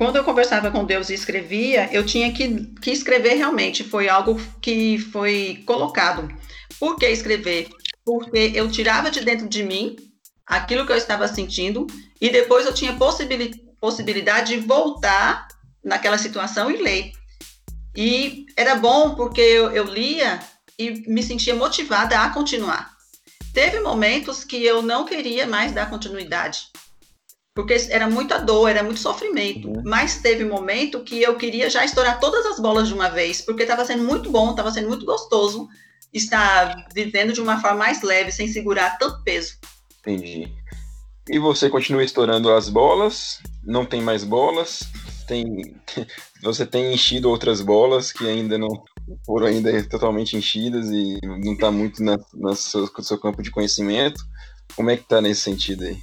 Quando 0.00 0.16
eu 0.16 0.24
conversava 0.24 0.70
com 0.70 0.82
Deus 0.82 1.10
e 1.10 1.14
escrevia, 1.14 1.90
eu 1.92 2.06
tinha 2.06 2.32
que, 2.32 2.64
que 2.80 2.90
escrever 2.90 3.34
realmente. 3.34 3.84
Foi 3.84 4.08
algo 4.08 4.40
que 4.58 4.96
foi 4.96 5.62
colocado. 5.66 6.26
Por 6.78 6.96
que 6.96 7.06
escrever? 7.06 7.68
Porque 8.02 8.52
eu 8.54 8.70
tirava 8.70 9.10
de 9.10 9.20
dentro 9.20 9.46
de 9.46 9.62
mim 9.62 9.96
aquilo 10.46 10.86
que 10.86 10.92
eu 10.92 10.96
estava 10.96 11.28
sentindo 11.28 11.86
e 12.18 12.30
depois 12.30 12.64
eu 12.64 12.72
tinha 12.72 12.94
possibilidade 12.94 13.60
possibilidade 13.78 14.54
de 14.54 14.66
voltar 14.66 15.48
naquela 15.84 16.16
situação 16.16 16.70
e 16.70 16.78
ler. 16.78 17.12
E 17.94 18.46
era 18.56 18.76
bom 18.76 19.14
porque 19.14 19.42
eu, 19.42 19.70
eu 19.70 19.84
lia 19.84 20.40
e 20.78 21.04
me 21.10 21.22
sentia 21.22 21.54
motivada 21.54 22.18
a 22.20 22.30
continuar. 22.30 22.96
Teve 23.52 23.80
momentos 23.80 24.44
que 24.44 24.64
eu 24.64 24.80
não 24.80 25.04
queria 25.04 25.46
mais 25.46 25.72
dar 25.72 25.90
continuidade, 25.90 26.68
porque 27.54 27.74
era 27.90 28.08
muita 28.08 28.38
dor, 28.38 28.68
era 28.68 28.82
muito 28.82 29.00
sofrimento. 29.00 29.68
Uhum. 29.68 29.82
Mas 29.84 30.18
teve 30.18 30.44
momento 30.44 31.00
que 31.00 31.22
eu 31.22 31.36
queria 31.36 31.68
já 31.68 31.84
estourar 31.84 32.20
todas 32.20 32.46
as 32.46 32.60
bolas 32.60 32.88
de 32.88 32.94
uma 32.94 33.08
vez, 33.08 33.40
porque 33.40 33.62
estava 33.62 33.84
sendo 33.84 34.04
muito 34.04 34.30
bom, 34.30 34.50
estava 34.50 34.70
sendo 34.70 34.88
muito 34.88 35.04
gostoso 35.04 35.68
estar 36.12 36.86
vivendo 36.94 37.32
de 37.32 37.40
uma 37.40 37.60
forma 37.60 37.78
mais 37.78 38.02
leve, 38.02 38.32
sem 38.32 38.48
segurar 38.48 38.98
tanto 38.98 39.22
peso. 39.22 39.58
Entendi. 40.00 40.52
E 41.28 41.38
você 41.38 41.70
continua 41.70 42.02
estourando 42.02 42.50
as 42.50 42.68
bolas, 42.68 43.38
não 43.62 43.84
tem 43.84 44.00
mais 44.00 44.24
bolas, 44.24 44.80
tem 45.28 45.76
você 46.42 46.66
tem 46.66 46.92
enchido 46.92 47.30
outras 47.30 47.60
bolas 47.60 48.12
que 48.12 48.26
ainda 48.26 48.58
não 48.58 48.68
foram 49.24 49.46
ainda 49.46 49.88
totalmente 49.88 50.36
enchidas 50.36 50.88
e 50.90 51.18
não 51.22 51.52
está 51.52 51.70
muito 51.70 52.02
na, 52.02 52.18
na 52.34 52.54
seu, 52.54 52.82
no 52.96 53.04
seu 53.04 53.18
campo 53.18 53.42
de 53.42 53.50
conhecimento. 53.50 54.20
Como 54.74 54.90
é 54.90 54.96
que 54.96 55.02
está 55.02 55.20
nesse 55.20 55.42
sentido 55.42 55.84
aí? 55.84 55.98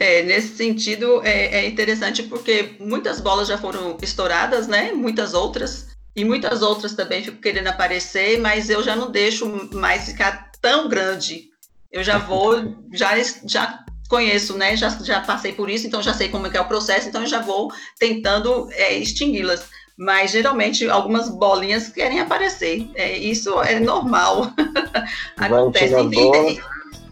É, 0.00 0.22
nesse 0.22 0.56
sentido 0.56 1.20
é, 1.22 1.58
é, 1.58 1.68
interessante 1.68 2.22
porque 2.22 2.74
muitas 2.80 3.20
bolas 3.20 3.46
já 3.46 3.58
foram 3.58 3.98
estouradas, 4.00 4.66
né? 4.66 4.92
Muitas 4.92 5.34
outras. 5.34 5.88
E 6.16 6.24
muitas 6.24 6.62
outras 6.62 6.94
também 6.94 7.22
ficam 7.22 7.38
querendo 7.38 7.66
aparecer, 7.66 8.40
mas 8.40 8.70
eu 8.70 8.82
já 8.82 8.96
não 8.96 9.10
deixo 9.10 9.46
mais 9.74 10.06
ficar 10.06 10.50
tão 10.62 10.88
grande. 10.88 11.50
Eu 11.92 12.02
já 12.02 12.16
vou, 12.16 12.74
já, 12.94 13.10
já 13.46 13.84
conheço, 14.08 14.56
né? 14.56 14.74
Já, 14.74 14.88
já 14.88 15.20
passei 15.20 15.52
por 15.52 15.68
isso, 15.68 15.86
então 15.86 16.02
já 16.02 16.14
sei 16.14 16.30
como 16.30 16.46
é 16.46 16.50
que 16.50 16.56
é 16.56 16.60
o 16.62 16.68
processo, 16.68 17.06
então 17.06 17.20
eu 17.20 17.28
já 17.28 17.42
vou 17.42 17.70
tentando 17.98 18.70
é, 18.72 18.96
extingui-las. 18.96 19.68
Mas 19.98 20.30
geralmente 20.30 20.88
algumas 20.88 21.28
bolinhas 21.28 21.90
querem 21.90 22.20
aparecer. 22.20 22.88
É, 22.94 23.18
isso 23.18 23.60
é 23.60 23.78
normal. 23.78 24.50
Acontece. 25.36 25.94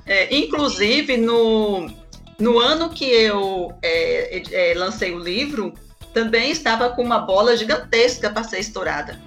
É, 0.07 0.35
inclusive, 0.35 1.19
no, 1.19 1.87
no 2.39 2.59
ano 2.59 2.91
que 2.91 3.05
eu 3.05 3.77
é, 3.83 4.43
é, 4.53 4.75
lancei 4.75 5.13
o 5.13 5.19
livro, 5.19 5.75
também 6.15 6.51
estava 6.51 6.91
com 6.91 7.03
uma 7.03 7.19
bola 7.19 7.57
gigantesca 7.57 8.31
para 8.31 8.45
ser 8.45 8.61
estourada. 8.61 9.21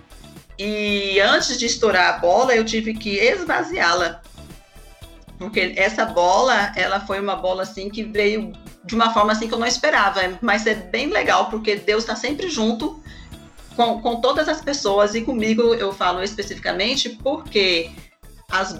E 0.57 1.19
antes 1.19 1.57
de 1.57 1.65
estourar 1.65 2.15
a 2.15 2.17
bola, 2.19 2.55
eu 2.55 2.63
tive 2.63 2.93
que 2.93 3.17
esvaziá-la. 3.17 4.21
Porque 5.37 5.73
essa 5.75 6.05
bola, 6.05 6.71
ela 6.75 6.99
foi 6.99 7.19
uma 7.19 7.35
bola 7.35 7.63
assim 7.63 7.89
que 7.89 8.03
veio 8.03 8.53
de 8.85 8.95
uma 8.95 9.13
forma 9.13 9.31
assim 9.31 9.47
que 9.47 9.53
eu 9.53 9.59
não 9.59 9.67
esperava, 9.67 10.21
mas 10.41 10.65
é 10.65 10.75
bem 10.75 11.07
legal 11.07 11.49
porque 11.49 11.75
Deus 11.75 12.03
está 12.03 12.15
sempre 12.15 12.49
junto 12.49 13.01
com, 13.75 14.01
com 14.01 14.21
todas 14.21 14.47
as 14.47 14.61
pessoas. 14.61 15.15
E 15.15 15.21
comigo 15.21 15.73
eu 15.73 15.91
falo 15.91 16.23
especificamente 16.23 17.09
porque 17.09 17.91
as 18.49 18.75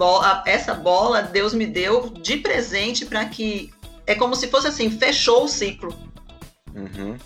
essa 0.45 0.73
bola 0.73 1.21
Deus 1.21 1.53
me 1.53 1.65
deu 1.65 2.09
de 2.09 2.37
presente 2.37 3.05
para 3.05 3.25
que 3.25 3.71
é 4.11 4.15
como 4.15 4.35
se 4.35 4.47
fosse 4.47 4.67
assim 4.67 4.89
fechou 4.89 5.45
o 5.45 5.47
ciclo. 5.47 5.97
Uhum. 6.75 7.17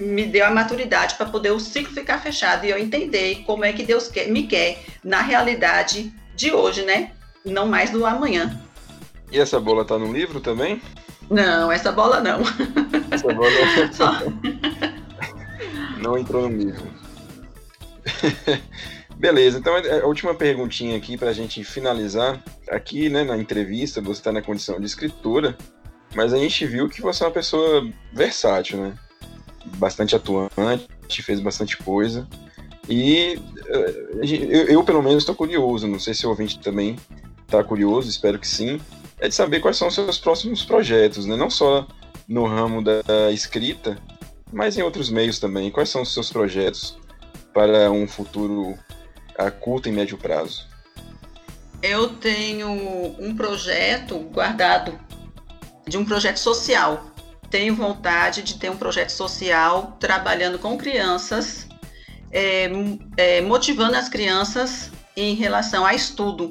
Me 0.00 0.26
deu 0.26 0.44
a 0.44 0.50
maturidade 0.50 1.14
para 1.14 1.26
poder 1.26 1.52
o 1.52 1.60
ciclo 1.60 1.94
ficar 1.94 2.18
fechado 2.18 2.66
e 2.66 2.70
eu 2.70 2.78
entender 2.78 3.44
como 3.46 3.64
é 3.64 3.72
que 3.72 3.84
Deus 3.84 4.08
quer, 4.08 4.28
me 4.28 4.46
quer 4.46 4.82
na 5.02 5.22
realidade 5.22 6.12
de 6.34 6.52
hoje, 6.52 6.82
né? 6.82 7.12
Não 7.44 7.66
mais 7.66 7.90
do 7.90 8.04
amanhã. 8.04 8.60
E 9.30 9.38
essa 9.38 9.60
bola 9.60 9.84
tá 9.84 9.96
no 9.96 10.12
livro 10.12 10.40
também? 10.40 10.82
Não, 11.30 11.70
essa 11.70 11.92
bola 11.92 12.20
não. 12.20 12.40
Essa 13.10 13.32
bola 13.32 13.50
não 16.02 16.18
entrou 16.18 16.48
no 16.48 16.56
livro. 16.56 16.84
Beleza, 19.16 19.58
então 19.58 19.74
a 19.76 20.06
última 20.06 20.34
perguntinha 20.34 20.96
aqui 20.96 21.16
para 21.16 21.30
a 21.30 21.32
gente 21.32 21.62
finalizar. 21.62 22.42
Aqui, 22.68 23.08
né, 23.08 23.22
na 23.22 23.36
entrevista, 23.36 24.00
você 24.00 24.20
está 24.20 24.32
na 24.32 24.42
condição 24.42 24.80
de 24.80 24.86
escritora, 24.86 25.56
mas 26.14 26.32
a 26.32 26.38
gente 26.38 26.66
viu 26.66 26.88
que 26.88 27.00
você 27.00 27.22
é 27.22 27.26
uma 27.26 27.32
pessoa 27.32 27.88
versátil, 28.12 28.78
né? 28.78 28.94
Bastante 29.76 30.14
atuante, 30.14 31.22
fez 31.22 31.40
bastante 31.40 31.76
coisa. 31.76 32.26
E 32.88 33.40
eh, 33.66 34.06
eu, 34.22 34.66
eu 34.66 34.84
pelo 34.84 35.02
menos, 35.02 35.22
estou 35.22 35.34
curioso, 35.34 35.86
não 35.86 35.98
sei 35.98 36.14
se 36.14 36.26
o 36.26 36.30
ouvinte 36.30 36.58
também 36.58 36.96
está 37.42 37.62
curioso, 37.64 38.08
espero 38.08 38.38
que 38.38 38.46
sim, 38.46 38.80
é 39.18 39.28
de 39.28 39.34
saber 39.34 39.60
quais 39.60 39.76
são 39.76 39.88
os 39.88 39.94
seus 39.94 40.18
próximos 40.18 40.64
projetos, 40.64 41.26
né? 41.26 41.36
Não 41.36 41.48
só 41.48 41.86
no 42.28 42.46
ramo 42.46 42.82
da 42.82 43.30
escrita, 43.32 43.96
mas 44.52 44.76
em 44.76 44.82
outros 44.82 45.10
meios 45.10 45.38
também. 45.38 45.70
Quais 45.70 45.88
são 45.88 46.02
os 46.02 46.12
seus 46.12 46.30
projetos 46.30 46.96
para 47.52 47.90
um 47.90 48.06
futuro 48.06 48.78
a 49.36 49.50
curto 49.50 49.88
e 49.88 49.92
médio 49.92 50.18
prazo? 50.18 50.66
Eu 51.82 52.08
tenho 52.08 52.68
um 52.70 53.36
projeto 53.36 54.18
guardado 54.18 54.98
de 55.86 55.98
um 55.98 56.04
projeto 56.04 56.38
social. 56.38 57.10
Tenho 57.50 57.74
vontade 57.74 58.42
de 58.42 58.58
ter 58.58 58.70
um 58.70 58.76
projeto 58.76 59.10
social 59.10 59.96
trabalhando 60.00 60.58
com 60.58 60.76
crianças, 60.76 61.68
é, 62.32 62.68
é, 63.16 63.40
motivando 63.40 63.96
as 63.96 64.08
crianças 64.08 64.90
em 65.16 65.34
relação 65.34 65.86
a 65.86 65.94
estudo, 65.94 66.50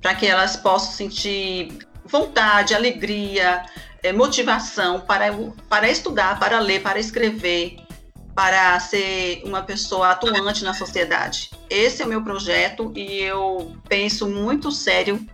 para 0.00 0.14
que 0.14 0.26
elas 0.26 0.56
possam 0.56 0.92
sentir 0.92 1.78
vontade, 2.04 2.74
alegria, 2.74 3.64
é, 4.02 4.12
motivação 4.12 5.00
para, 5.00 5.32
para 5.68 5.88
estudar, 5.88 6.38
para 6.38 6.60
ler, 6.60 6.82
para 6.82 7.00
escrever, 7.00 7.78
para 8.34 8.78
ser 8.80 9.42
uma 9.44 9.62
pessoa 9.62 10.10
atuante 10.10 10.62
na 10.62 10.74
sociedade. 10.74 11.50
Esse 11.70 12.02
é 12.02 12.04
o 12.04 12.08
meu 12.08 12.22
projeto 12.22 12.92
e 12.94 13.22
eu 13.22 13.76
penso 13.88 14.28
muito 14.28 14.70
sério, 14.70 15.24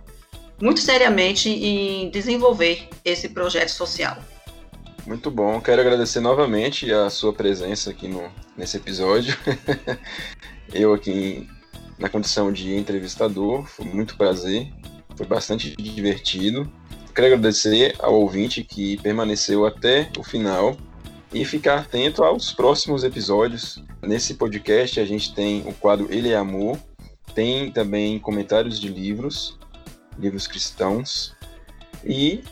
muito 0.61 0.79
seriamente 0.79 1.49
em 1.49 2.09
desenvolver 2.09 2.87
esse 3.03 3.29
projeto 3.29 3.69
social. 3.69 4.17
Muito 5.05 5.31
bom. 5.31 5.59
Quero 5.59 5.81
agradecer 5.81 6.19
novamente 6.19 6.91
a 6.91 7.09
sua 7.09 7.33
presença 7.33 7.89
aqui 7.89 8.07
no, 8.07 8.31
nesse 8.55 8.77
episódio. 8.77 9.35
Eu 10.71 10.93
aqui 10.93 11.47
na 11.97 12.07
condição 12.07 12.51
de 12.51 12.75
entrevistador, 12.75 13.65
foi 13.65 13.85
muito 13.85 14.15
prazer, 14.15 14.71
foi 15.15 15.25
bastante 15.25 15.75
divertido. 15.75 16.71
Quero 17.13 17.27
agradecer 17.27 17.95
ao 17.99 18.13
ouvinte 18.13 18.63
que 18.63 18.97
permaneceu 19.01 19.65
até 19.65 20.09
o 20.17 20.23
final 20.23 20.77
e 21.33 21.43
ficar 21.45 21.79
atento 21.79 22.23
aos 22.23 22.53
próximos 22.53 23.03
episódios. 23.03 23.83
Nesse 24.01 24.35
podcast 24.35 24.99
a 24.99 25.05
gente 25.05 25.33
tem 25.33 25.61
o 25.67 25.73
quadro 25.73 26.07
Ele 26.09 26.29
é 26.29 26.35
Amor, 26.35 26.77
tem 27.35 27.71
também 27.71 28.17
comentários 28.19 28.79
de 28.79 28.87
livros, 28.87 29.57
livros 30.17 30.47
cristãos 30.47 31.35
e 32.03 32.43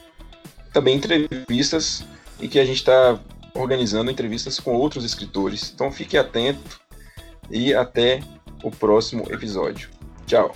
também 0.74 0.96
entrevistas 0.96 2.06
e 2.40 2.48
que 2.48 2.60
a 2.60 2.66
gente 2.66 2.78
está 2.78 3.20
organizando 3.54 4.12
entrevistas 4.12 4.60
com 4.60 4.76
outros 4.76 5.04
escritores. 5.04 5.72
Então 5.74 5.92
fique 5.92 6.18
atento 6.18 6.80
e 7.50 7.74
até 7.74 8.22
o 8.64 8.72
próximo 8.72 9.26
episódio. 9.32 9.90
Tchau! 10.26 10.56